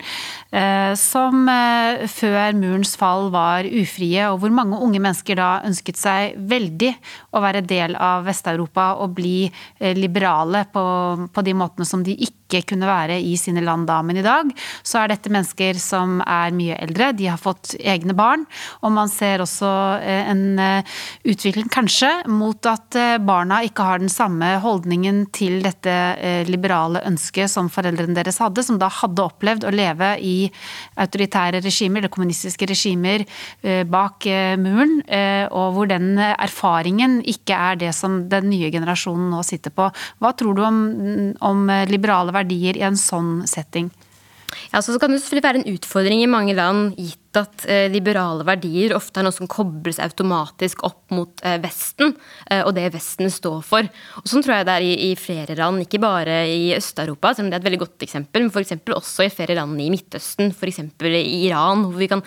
[0.54, 6.38] eh, som før murens fall var ufrie, og hvor mange unge mennesker da ønsket seg
[6.38, 6.92] veldig
[7.34, 9.50] å være del av Vest-Europa og bli
[9.98, 10.86] liberale på,
[11.26, 14.00] på de måtene som de ikke kunne være i sine land da.
[14.06, 14.50] Men i dag
[14.86, 18.46] så er dette mennesker som er mye eldre, de har fått egne barn.
[18.84, 19.70] Og man ser også
[20.00, 20.96] eh, en eh,
[21.28, 25.94] utvikling kanskje mot at eh, barna ikke har den samme holdningen til dette
[26.46, 30.48] liberale ønsket som foreldrene deres hadde, som da hadde opplevd å leve i
[31.00, 33.24] autoritære regimer, eller kommunistiske regimer,
[33.90, 34.26] bak
[34.60, 34.98] muren,
[35.54, 39.88] og hvor den erfaringen ikke er det som den nye generasjonen nå sitter på.
[40.22, 40.80] Hva tror du om,
[41.46, 43.90] om liberale verdier i en sånn setting?
[44.72, 48.44] Ja, så kan det selvfølgelig være en utfordring i mange land, gitt at eh, liberale
[48.46, 52.14] verdier ofte er noe som kobles automatisk opp mot eh, Vesten,
[52.50, 53.88] eh, og det Vesten står for.
[54.20, 57.46] Og Sånn tror jeg det er i, i flere land, ikke bare i Øst-Europa, selv
[57.46, 58.76] om det er et veldig godt eksempel, men f.eks.
[58.96, 60.80] også i flere land i Midtøsten, f.eks.
[61.06, 62.22] i Iran, hvor kan,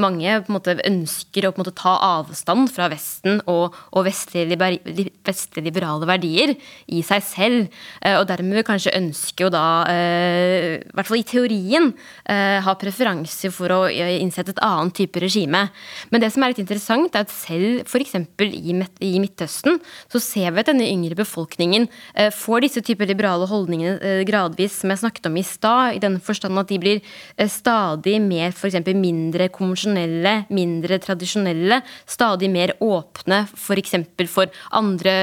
[0.00, 4.78] mange måte ønsker å måte ta avstand fra Vesten og, og vestlige, liber,
[5.26, 6.54] vestlige, liberale verdier
[6.94, 7.78] i seg selv,
[8.18, 11.90] og dermed kanskje ønsker å da, i hvert fall i teorien,
[12.28, 15.66] ha preferanse for å innsette et annet type regime.
[16.12, 18.16] Men det som er litt interessant, er at selv f.eks.
[18.48, 18.74] I,
[19.04, 19.78] i Midtøsten
[20.10, 24.80] så ser vi at denne yngre befolkningen eh, får disse typer liberale holdningene eh, gradvis,
[24.80, 28.54] som jeg snakket om i stad, i den forstand at de blir eh, stadig mer
[28.54, 28.78] f.eks.
[28.96, 33.96] mindre konvensjonelle, mindre tradisjonelle, stadig mer åpne f.eks.
[34.18, 35.14] For, for andre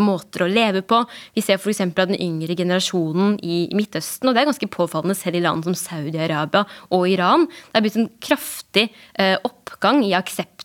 [0.00, 0.98] måter å leve på.
[1.36, 1.82] Vi ser f.eks.
[1.84, 5.76] at den yngre generasjonen i Midtøsten, og det er ganske påfallende selv i land som
[5.78, 6.64] Saudi-Arabia
[6.94, 10.12] og Iran, det er blitt en kraftig kraftig eh, oppgang i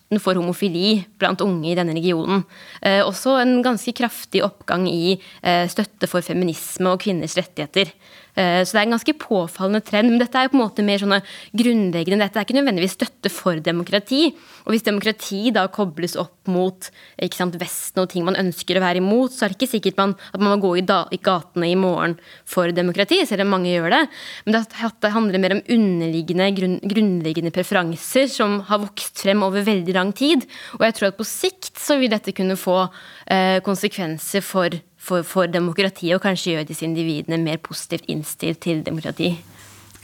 [0.08, 2.44] aksepten for homofili blant unge i denne regionen.
[2.82, 7.92] Eh, også en ganske kraftig oppgang i eh, støtte for feminisme og kvinners rettigheter.
[8.38, 10.10] Eh, så det er en ganske påfallende trend.
[10.10, 11.20] Men dette er jo på en måte mer sånne
[11.56, 14.32] grunnleggende Dette er ikke nødvendigvis støtte for demokrati.
[14.66, 16.88] Og hvis demokrati da kobles opp mot
[17.34, 20.14] sant, Vesten og ting man ønsker å være imot, så er det ikke sikkert man,
[20.32, 22.16] at man må gå i, da, i, gatene i morgen
[22.48, 24.02] for demokrati, selv om mange gjør det.
[24.46, 29.97] Men det handler mer om underliggende, grunn, grunnleggende preferanser som har vokst frem over veldig
[29.98, 30.46] lang tid.
[30.78, 32.84] Og jeg tror at på sikt så vil dette kunne få
[33.26, 34.78] eh, konsekvenser for
[35.08, 39.32] for, for demokratiet, og kanskje gjøre disse individene mer positivt innstilt til demokrati.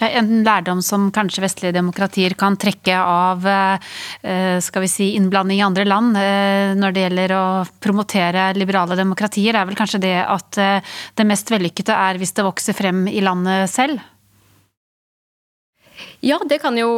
[0.04, 5.64] En lærdom som kanskje vestlige demokratier kan trekke av eh, skal vi si, innblanding i
[5.64, 7.44] andre land eh, når det gjelder å
[7.78, 12.46] promotere liberale demokratier, er vel kanskje det at eh, det mest vellykkede er hvis det
[12.46, 14.02] vokser frem i landet selv?
[16.24, 16.88] Ja, det kan jo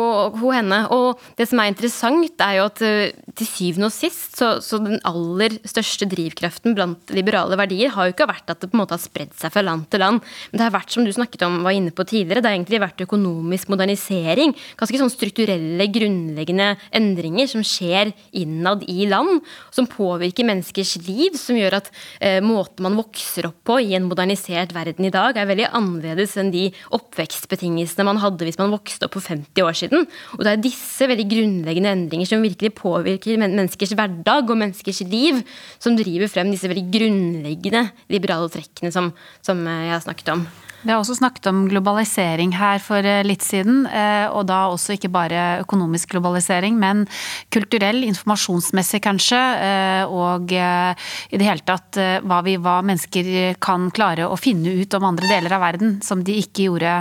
[0.55, 0.79] hende.
[0.95, 4.79] Og det som er interessant, er jo at eh, til syvende og sist så, så,
[4.83, 8.83] den aller største drivkraften blant liberale verdier har jo ikke vært at det på en
[8.85, 10.23] måte har spredd seg fra land til land.
[10.53, 12.83] Men det har vært, som du snakket om, var inne på tidligere, det har egentlig
[12.85, 14.55] vært økonomisk modernisering.
[14.79, 19.43] Ganske sånn strukturelle, grunnleggende endringer som skjer innad i land.
[19.75, 24.07] Som påvirker menneskers liv, som gjør at eh, måten man vokser opp på i en
[24.07, 29.09] modernisert verden i dag, er veldig annerledes enn de oppvekstbetingelsene man hadde hvis man vokste
[29.09, 30.07] opp for 50 år siden.
[30.37, 35.43] Og det er disse veldig grunnleggende endringer som virkelig påvirker menneskers hverdag og menneskers liv,
[35.83, 39.13] som driver frem disse veldig grunnleggende liberale trekkene som,
[39.45, 40.47] som jeg har snakket om.
[40.87, 44.95] Vi har også snakket om globalisering her for eh, litt siden, eh, og da også
[44.95, 47.07] ikke bare økonomisk globalisering, men
[47.55, 54.29] kulturell, informasjonsmessig kanskje, eh, og i det hele tatt hva, vi, hva mennesker kan klare
[54.29, 56.93] å finne ut om andre deler av verden som de ikke gjorde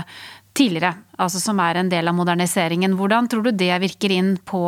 [0.55, 2.95] tidligere, altså som er en del av moderniseringen.
[2.95, 4.61] Hvordan tror du det virker inn på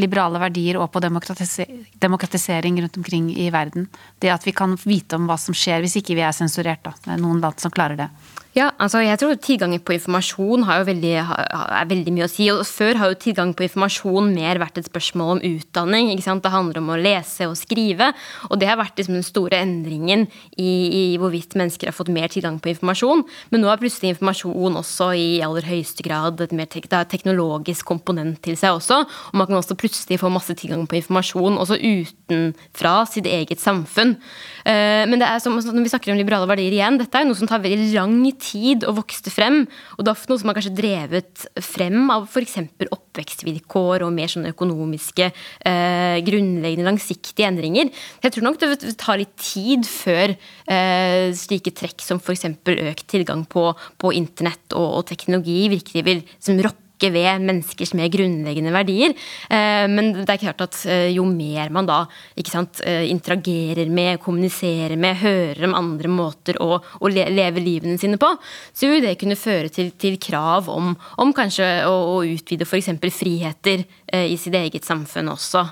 [0.00, 3.88] liberale verdier og på demokratisering rundt omkring i verden?
[4.18, 6.82] Det at vi kan vite om hva som skjer hvis ikke vi er sensurert.
[6.86, 6.94] Da.
[7.04, 8.08] Det er noen land som klarer det.
[8.56, 12.46] Ja, altså jeg tror tilgangen på informasjon har jo veldig, er veldig mye å si.
[12.48, 16.08] og Før har jo tilgang på informasjon mer vært et spørsmål om utdanning.
[16.14, 16.42] ikke sant?
[16.42, 18.08] Det handler om å lese og skrive.
[18.48, 20.24] Og det har vært liksom den store endringen
[20.56, 23.26] i, i, hvorvidt mennesker har fått mer tilgang på informasjon.
[23.52, 28.40] Men nå er plutselig informasjon også i aller høyeste grad et mer tek teknologisk komponent
[28.42, 29.02] til seg også.
[29.04, 34.16] Og man kan også plutselig få masse tilgang på informasjon også utenfra sitt eget samfunn.
[34.64, 37.36] Uh, men det er som når vi snakker om liberale verdier igjen, dette er noe
[37.36, 39.62] som tar veldig lang tid tid og vokste frem.
[39.96, 42.58] Og det er ofte noe som har kanskje drevet frem av f.eks.
[42.88, 45.30] oppvekstvilkår og mer sånne økonomiske,
[45.68, 47.92] eh, grunnleggende, langsiktige endringer.
[48.24, 52.48] Jeg tror nok det tar litt tid før eh, slike trekk som f.eks.
[52.88, 57.94] økt tilgang på, på internett og, og teknologi virkelig vil som rokke rokke ved menneskers
[57.94, 59.14] mer grunnleggende verdier.
[59.48, 62.06] Eh, men det er klart at eh, jo mer man da
[62.46, 68.18] sant, eh, interagerer med, kommuniserer med, hører om andre måter å, å leve livene sine
[68.18, 68.30] på,
[68.72, 72.90] så vil det kunne føre til, til krav om, om, kanskje å, å utvide f.eks.
[73.12, 75.64] friheter i sitt eget samfunn også.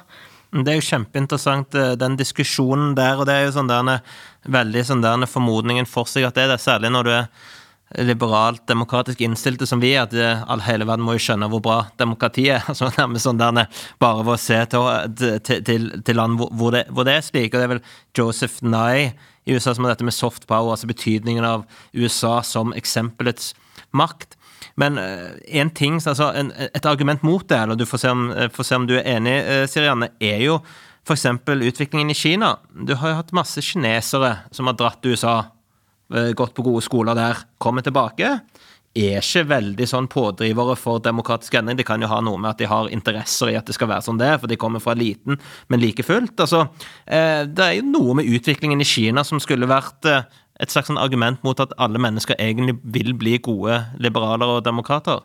[0.57, 3.19] Det er jo kjempeinteressant, den diskusjonen der.
[3.19, 4.03] Og det er jo sånn der,
[4.47, 7.31] veldig sånn der formodningen for seg at det er det, særlig når du er
[7.95, 11.63] liberalt, demokratisk innstilte som vi er, at eh, all, hele verden må jo skjønne hvor
[11.63, 12.65] bra demokrati er.
[12.71, 13.67] altså nærmest sånn der,
[14.03, 17.53] Bare ved å se til, til, til land hvor det, hvor det, er slik.
[17.53, 17.85] og Det er vel
[18.19, 19.13] Joseph Nye
[19.47, 21.63] i USA som har dette med soft power, altså betydningen av
[21.95, 23.53] USA som eksempelets
[23.95, 24.35] makt.
[24.77, 28.51] Men en ting, altså en, et argument mot det, eller du får se om, eh,
[28.53, 29.39] får se om du er enig,
[29.71, 30.59] Sirianne, er jo
[31.07, 31.29] f.eks.
[31.47, 32.57] utviklingen i Kina.
[32.75, 35.56] Du har jo hatt masse kinesere som har dratt til USA Eh,
[36.09, 38.37] gått på gode skoler der, kommer tilbake.
[38.97, 41.77] Er ikke veldig sånn pådrivere for demokratisk endring.
[41.77, 44.07] De kan jo ha noe med at de har interesser i at det skal være
[44.07, 45.37] sånn det, for de kommer fra eliten,
[45.69, 46.39] men like fullt.
[46.41, 46.63] Altså,
[47.05, 50.25] eh, det er jo noe med utviklingen i Kina som skulle vært eh,
[50.65, 55.21] et slags sånn argument mot at alle mennesker egentlig vil bli gode liberaler og demokrater.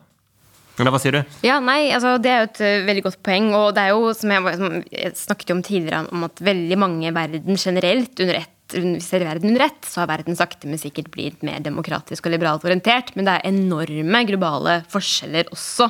[0.80, 1.36] Eller hva sier du?
[1.44, 3.50] Ja, nei, altså Det er jo et veldig godt poeng.
[3.56, 7.08] Og det er jo, som jeg, som jeg snakket om tidligere, om at veldig mange
[7.08, 11.10] i verden generelt under ett ser verden under ett, så har verden sakte, men sikkert
[11.14, 13.12] blitt mer demokratisk og liberalt orientert.
[13.16, 15.88] Men det er enorme globale forskjeller også.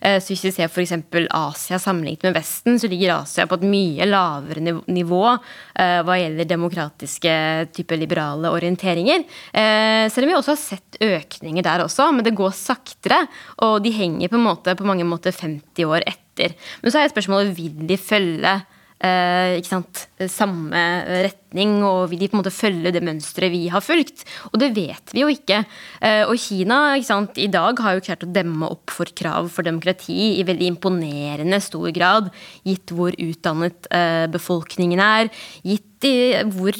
[0.00, 0.94] Eh, så hvis vi ser f.eks.
[1.34, 6.50] Asia sammenlignet med Vesten, så ligger Asia på et mye lavere nivå eh, hva gjelder
[6.50, 7.36] demokratiske
[7.76, 9.24] type liberale orienteringer.
[9.52, 13.24] Eh, selv om vi også har sett økninger der også, men det går saktere.
[13.66, 16.56] Og de henger på, måte, på mange måter 50 år etter.
[16.82, 18.60] Men så er spørsmålet vil de følge
[19.04, 20.82] ikke sant, samme
[21.26, 24.24] retning, og vil de på en måte følge det mønsteret vi har fulgt?
[24.52, 25.62] Og det vet vi jo ikke.
[26.00, 29.66] Eh, og Kina sant, i dag har jo klart å demme opp for krav for
[29.66, 32.30] demokrati i veldig imponerende stor grad,
[32.66, 35.32] gitt hvor utdannet eh, befolkningen er,
[35.64, 36.76] gitt hvor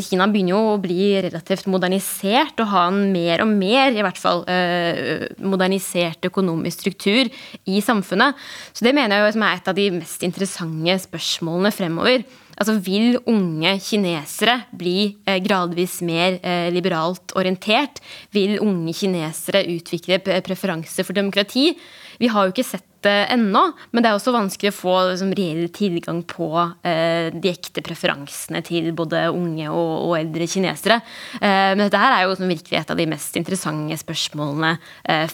[0.00, 4.20] Kina begynner jo å bli relativt modernisert og ha en mer og mer, i hvert
[4.20, 7.28] fall, eh, modernisert økonomisk struktur
[7.66, 8.34] i samfunnet.
[8.72, 12.24] Så det mener jeg er et av de mest interessante spørsmålene fremover.
[12.60, 18.00] Altså Vil unge kinesere bli eh, gradvis mer eh, liberalt orientert?
[18.34, 21.72] Vil unge kinesere utvikle preferanse for demokrati?
[22.20, 25.34] Vi har jo ikke sett det ennå, men det er også vanskelig å få liksom,
[25.36, 26.46] reell tilgang på
[26.86, 31.02] eh, de ekte preferansene til både unge og, og eldre kinesere.
[31.42, 34.78] Men dette her er jo liksom, virkelig et av de mest interessante spørsmålene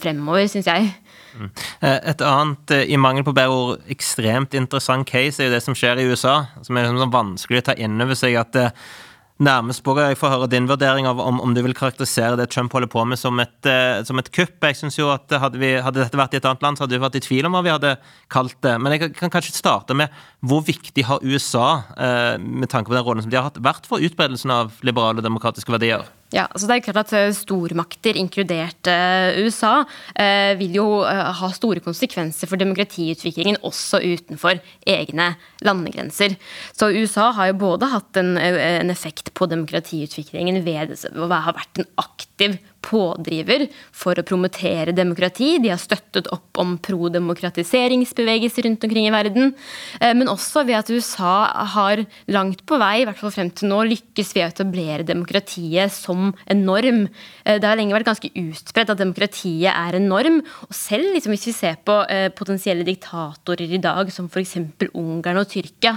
[0.00, 0.90] fremover, syns jeg.
[1.36, 1.52] Mm.
[1.90, 6.00] Et annet, i mangel på bedre ord, ekstremt interessant case er jo det som skjer
[6.00, 6.40] i USA.
[6.66, 8.58] Som er sånn vanskelig å ta inn over seg at
[9.40, 9.94] nærmest på.
[9.96, 13.04] Jeg får høre din vurdering av om, om, du vil karakterisere det Trump holder på
[13.08, 13.70] med som et,
[14.06, 14.58] som et kupp.
[14.68, 16.98] Jeg synes jo at hadde, vi, hadde, dette vært i et annet land, så hadde
[16.98, 17.96] vi vært i tvil om hva vi hadde
[18.32, 18.76] kalt det.
[18.82, 20.12] Men jeg kan kanskje starte med
[20.44, 21.68] hvor viktig har USA,
[22.38, 25.26] med tanke på den rollen som de har hatt, vært for utbredelsen av liberale og
[25.26, 26.04] demokratiske verdier?
[26.30, 31.48] Ja, så det er klart at eh, Stormakter, inkludert uh, USA, uh, vil jo ha
[31.54, 35.32] store konsekvenser for demokratiutviklingen også utenfor egne
[35.66, 36.36] landegrenser.
[36.70, 41.82] Så USA har jo både hatt en, en effekt på demokratiutviklingen ved å ha vært
[41.82, 45.58] en aktiv pådriver for å promotere demokrati.
[45.62, 49.54] De har støttet opp om prodemokratiseringsbevegelser rundt omkring i verden.
[50.00, 51.34] Eh, men også ved at USA
[51.76, 55.92] har langt på vei, i hvert fall frem til nå, lykkes ved å etablere demokratiet
[55.94, 57.06] som en norm.
[57.44, 60.40] Eh, det har lenge vært ganske utbredt at demokratiet er en norm.
[60.68, 64.58] Og selv liksom, hvis vi ser på eh, potensielle diktatorer i dag, som f.eks.
[64.90, 65.96] Ungarn og Tyrkia,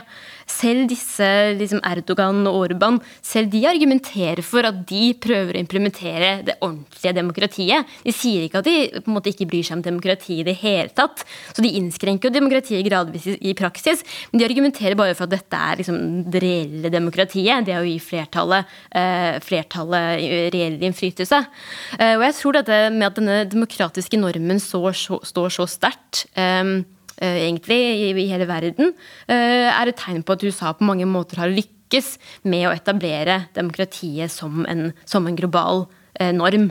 [0.49, 1.27] selv disse
[1.57, 6.72] liksom Erdogan og Orban, selv de argumenterer for at de prøver å implementere det ordentlige
[7.15, 7.89] demokratiet.
[8.05, 10.55] De sier ikke at de på en måte ikke bryr seg om demokrati i det
[10.61, 11.25] hele tatt.
[11.53, 15.35] Så de innskrenker jo demokratiet gradvis i, i praksis, men de argumenterer bare for at
[15.35, 15.99] dette er liksom
[16.33, 17.67] det reelle demokratiet.
[17.67, 21.43] Det er å gi flertallet, eh, flertallet reell innflytelse.
[21.99, 26.25] Eh, og jeg tror dette med at denne demokratiske normen står så, står så sterkt
[26.39, 26.83] eh,
[27.23, 27.77] Eh, egentlig
[28.17, 28.93] i hele verden,
[29.27, 33.49] eh, er et tegn på at USA på mange måter har lykkes med å etablere
[33.53, 35.87] demokratiet som en, som en global
[36.33, 36.69] norm.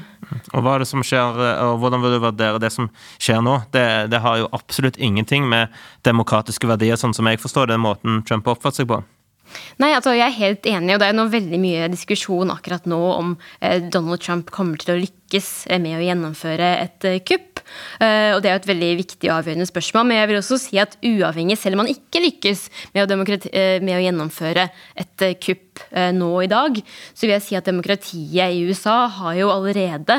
[0.52, 3.58] Og hva er det som skjer, og Hvordan vil du vurdere det som skjer nå?
[3.74, 5.72] Det, det har jo absolutt ingenting med
[6.06, 9.02] demokratiske verdier, sånn som jeg forstår det, måten Trump oppfatter seg på.
[9.82, 13.00] Nei, altså jeg er helt enig, og det er nå veldig mye diskusjon akkurat nå
[13.12, 15.50] om eh, Donald Trump kommer til å lykkes
[15.82, 17.51] med å gjennomføre et eh, kupp.
[18.00, 20.08] Uh, og det er et veldig viktig og avgjørende spørsmål.
[20.08, 22.64] Men jeg vil også si at uavhengig, selv om man ikke lykkes
[22.94, 24.68] med å, uh, med å gjennomføre
[25.04, 25.68] et uh, kupp
[26.12, 26.76] nå i dag,
[27.16, 30.18] så vil jeg si at demokratiet i USA har jo allerede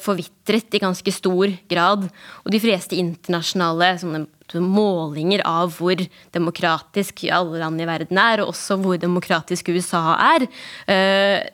[0.00, 2.06] forvitret i ganske stor grad.
[2.42, 4.22] Og de fleste internasjonale sånne
[4.62, 5.98] målinger av hvor
[6.34, 10.02] demokratisk alle land i verden er, og også hvor demokratisk USA
[10.36, 10.46] er,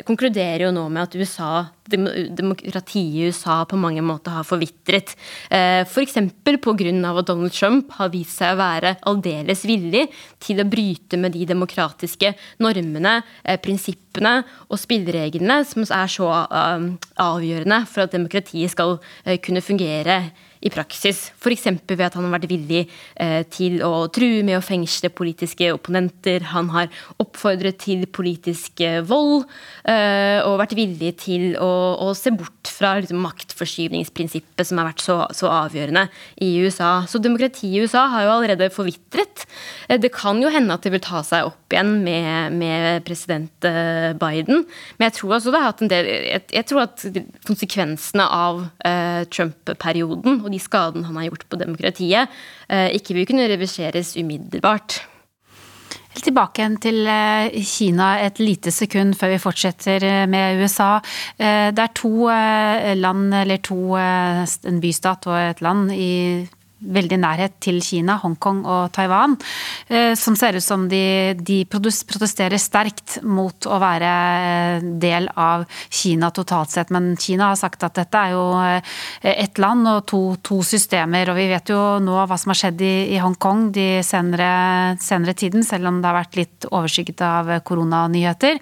[0.06, 1.52] konkluderer jo nå med at USA
[1.90, 5.14] demokratiet i USA på mange måter har forvitret.
[5.50, 6.18] Eh, F.eks.
[6.44, 7.18] pga.
[7.18, 10.06] at Donald Trump har vist seg å være aldeles villig
[10.40, 16.86] til å bryte med de demokratiske normene, eh, prinsippene og spillereglene som er så eh,
[17.20, 18.98] avgjørende for at demokratiet skal
[19.42, 20.30] kunne fungere
[20.60, 21.30] i praksis.
[21.40, 21.66] F.eks.
[21.88, 22.82] ved at han har vært villig
[23.16, 26.44] eh, til å true med å fengsle politiske opponenter.
[26.52, 26.90] Han har
[27.22, 29.46] oppfordret til politisk eh, vold
[29.88, 31.70] eh, og vært villig til å,
[32.04, 36.06] å se bort fra liksom, maktforskyvningsprinsippet som har vært så, så, avgjørende
[36.44, 36.92] i USA.
[37.08, 39.46] Så demokratiet i USA har jo allerede forvitret.
[40.00, 43.66] Det kan jo hende at det vil ta seg opp igjen med, med president
[44.20, 44.64] Biden.
[44.98, 47.04] Men jeg tror altså det har hatt en del Jeg, jeg tror at
[47.46, 52.28] konsekvensene av uh, Trump-perioden og de skadene han har gjort på demokratiet,
[52.68, 55.00] eh, ikke vil kunne reverseres umiddelbart.
[56.10, 60.98] Helt tilbake til eh, Kina et lite sekund før vi fortsetter eh, med USA.
[61.38, 66.10] Det er to land, eller to, en bystat og et land i
[66.80, 69.36] veldig nærhet til Kina, Hongkong og Taiwan,
[69.88, 75.66] eh, som ser ut som de, de, protesterer sterkt mot å være eh, del av
[75.92, 76.92] Kina totalt sett.
[76.94, 78.94] Men Kina har sagt at dette er jo eh,
[79.30, 81.30] ett land og to, to systemer.
[81.30, 85.36] Og vi vet jo nå hva som har skjedd i, i Hongkong de senere, senere,
[85.36, 88.56] tiden, selv om det har vært litt overskygget av koronanyheter.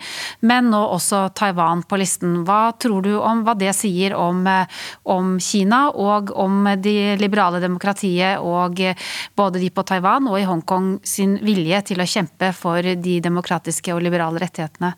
[0.49, 2.43] Men nå også Taiwan på listen.
[2.49, 4.43] Hva tror du om hva det sier om,
[5.07, 8.08] om Kina og om de liberale demokratiene?
[8.09, 8.81] Partiet og
[9.37, 13.95] både de på Taiwan og i Hongkong sin vilje til å kjempe for de demokratiske
[13.95, 14.95] og liberale rettighetene?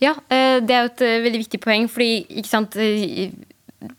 [0.00, 1.88] Ja, eh, det er jo et eh, veldig viktig poeng.
[1.88, 2.74] fordi ikke sant,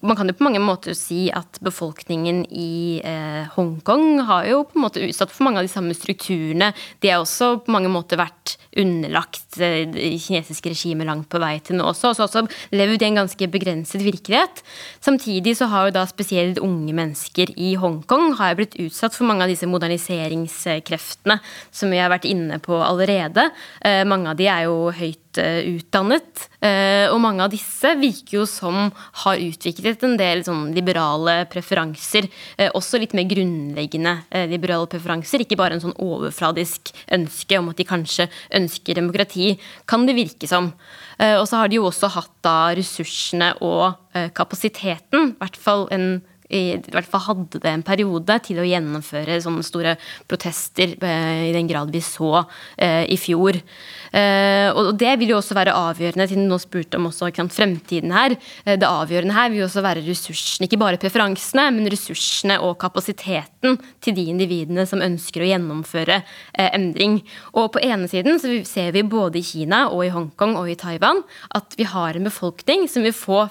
[0.01, 4.77] man kan jo på mange måter si at befolkningen i eh, Hongkong har jo på
[4.77, 6.73] en måte utsatt for mange av de samme strukturene.
[7.01, 9.87] De har også på mange måter vært underlagt eh,
[10.19, 12.11] kinesiske regimet langt på vei til nå også.
[12.11, 12.45] Og så også
[12.75, 14.61] levd i en ganske begrenset virkelighet.
[15.03, 19.45] Samtidig så har jo da spesielt unge mennesker i Hongkong har blitt utsatt for mange
[19.45, 21.39] av disse moderniseringskreftene
[21.71, 23.49] som vi har vært inne på allerede.
[23.81, 26.45] Eh, mange av de er jo høyt utdannet.
[26.63, 28.87] Eh, og mange av disse virker jo som
[29.25, 32.29] har utviklet en del sånn liberale preferanser.
[32.71, 34.13] Også litt mer grunnleggende
[34.47, 38.64] liberale preferanser, ikke bare en sånn overfladisk ønske om at de kanskje ønsker
[38.97, 39.55] demokrati,
[39.87, 40.71] kan det virke som.
[41.19, 43.95] Og så har de jo også hatt da ressursene og
[44.35, 46.07] kapasiteten, i hvert fall en
[46.49, 49.95] i, hvert fall hadde det en periode til å gjennomføre sånne store
[50.29, 52.43] protester i den grad vi så
[52.77, 53.57] eh, i fjor.
[54.15, 58.13] Eh, og det vil jo også være avgjørende, siden du nå spurte om også fremtiden
[58.15, 58.37] her.
[58.63, 62.77] Eh, det avgjørende her vil jo også være ressursene, ikke bare preferansene, men ressursene og
[62.81, 67.19] kapasiteten til de individene som ønsker å gjennomføre eh, endring.
[67.57, 70.79] Og på ene siden så ser vi både i Kina og i Hongkong og i
[70.79, 71.23] Taiwan
[71.55, 73.45] at vi har en befolkning som vil få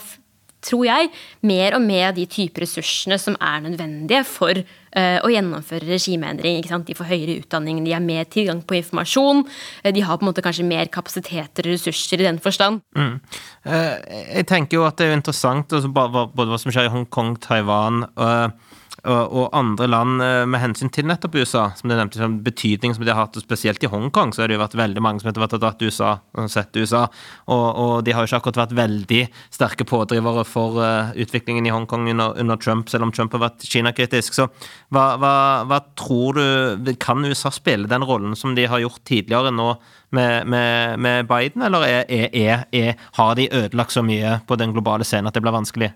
[0.65, 1.11] tror jeg,
[1.47, 6.63] mer og mer de typer ressursene som er nødvendige for uh, å gjennomføre regimeendring.
[6.65, 10.33] De får høyere utdanning, de har mer tilgang på informasjon, uh, de har på en
[10.33, 12.83] måte kanskje mer kapasiteter og ressurser i den forstand.
[12.97, 13.19] Mm.
[13.67, 13.97] Uh,
[14.41, 18.07] jeg tenker jo at det er interessant altså, både, hva som skjer i Hongkong, Taiwan
[18.15, 18.73] og,
[19.05, 21.67] og, andre land eh, med hensyn til nettopp USA.
[21.79, 24.51] Som det nevnte, som betydning som de har hatt, og spesielt i Hongkong, så har
[24.51, 27.05] det jo vært veldig mange som har dratt til USA og sett USA.
[27.53, 29.23] Og, og de har jo ikke akkurat vært veldig
[29.55, 33.67] sterke pådrivere for uh, utviklingen i Hongkong under, under, Trump, selv om Trump har vært
[33.69, 34.37] Kina-kritisk.
[34.37, 34.49] Så
[34.95, 35.35] hva, hva,
[35.69, 36.39] hva, tror
[36.81, 39.75] du Kan USA spille den rollen som de har gjort tidligere nå
[40.15, 44.73] med, med, med Biden, eller er, er, er, har de ødelagt så mye på den
[44.73, 45.91] globale scenen at det blir vanskelig?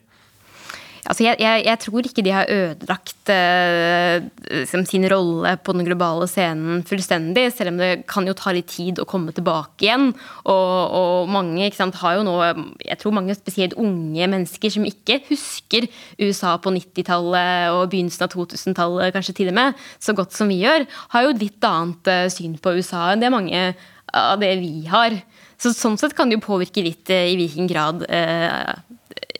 [1.08, 6.26] Altså jeg, jeg, jeg, tror ikke de har ødelagt uh, sin rolle på den globale
[6.28, 10.10] scenen fullstendig, selv om det kan jo ta litt tid å komme tilbake igjen.
[10.44, 12.36] Og, og mange sant, har jo nå
[12.84, 15.88] Jeg tror mange, spesielt unge mennesker, som ikke husker
[16.20, 20.60] USA på 90-tallet og begynnelsen av 2000-tallet, kanskje til og med, så godt som vi
[20.60, 20.84] gjør,
[21.14, 23.70] har jo et litt annet uh, syn på USA enn det mange
[24.12, 25.16] av det vi har.
[25.58, 28.04] Så sånn sett kan det jo påvirke litt uh, i hvilken grad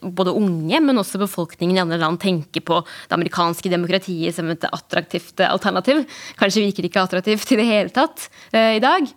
[0.03, 4.67] både unge, men også befolkningen i andre land tenker på det amerikanske demokratiet som et
[4.69, 6.05] attraktivt alternativ.
[6.39, 9.09] Kanskje virker det ikke attraktivt i det hele tatt eh, i dag.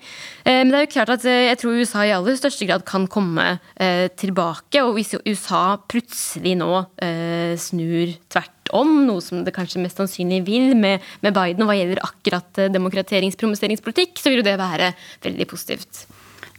[0.46, 2.86] Eh, men det er jo klart at eh, jeg tror USA i aller største grad
[2.88, 4.84] kan komme eh, tilbake.
[4.86, 6.72] Og hvis USA plutselig nå
[7.04, 11.76] eh, snur tvert om, noe som det kanskje mest sannsynlig vil med, med Biden hva
[11.78, 14.94] gjelder akkurat eh, demokraterings-promotteringspolitikk, så vil jo det være
[15.26, 16.06] veldig positivt.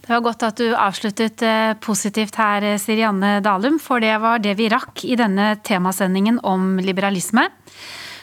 [0.03, 4.41] Det var godt at du avsluttet eh, positivt her, eh, Sirianne Dalum, for det var
[4.43, 7.45] det vi rakk i denne temasendingen om liberalisme.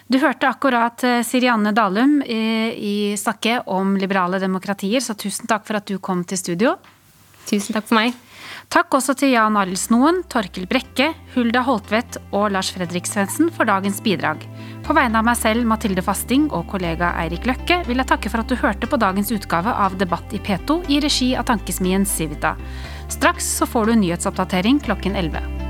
[0.04, 5.80] Du hørte akkurat eh, Sirianne Dalum i snakke om liberale demokratier, så tusen takk for
[5.80, 6.74] at du kom til studio.
[7.48, 8.12] Tusen takk for meg.
[8.70, 13.66] Takk også til Jan Arild Snoen, Torkel Brekke, Hulda Holtvedt og Lars Fredrik Svendsen for
[13.66, 14.44] dagens bidrag.
[14.86, 18.44] På vegne av meg selv, Mathilde Fasting og kollega Eirik Løkke vil jeg takke for
[18.44, 22.54] at du hørte på dagens utgave av Debatt i P2 i regi av tankesmien Civita.
[23.10, 25.69] Straks så får du nyhetsoppdatering klokken 11.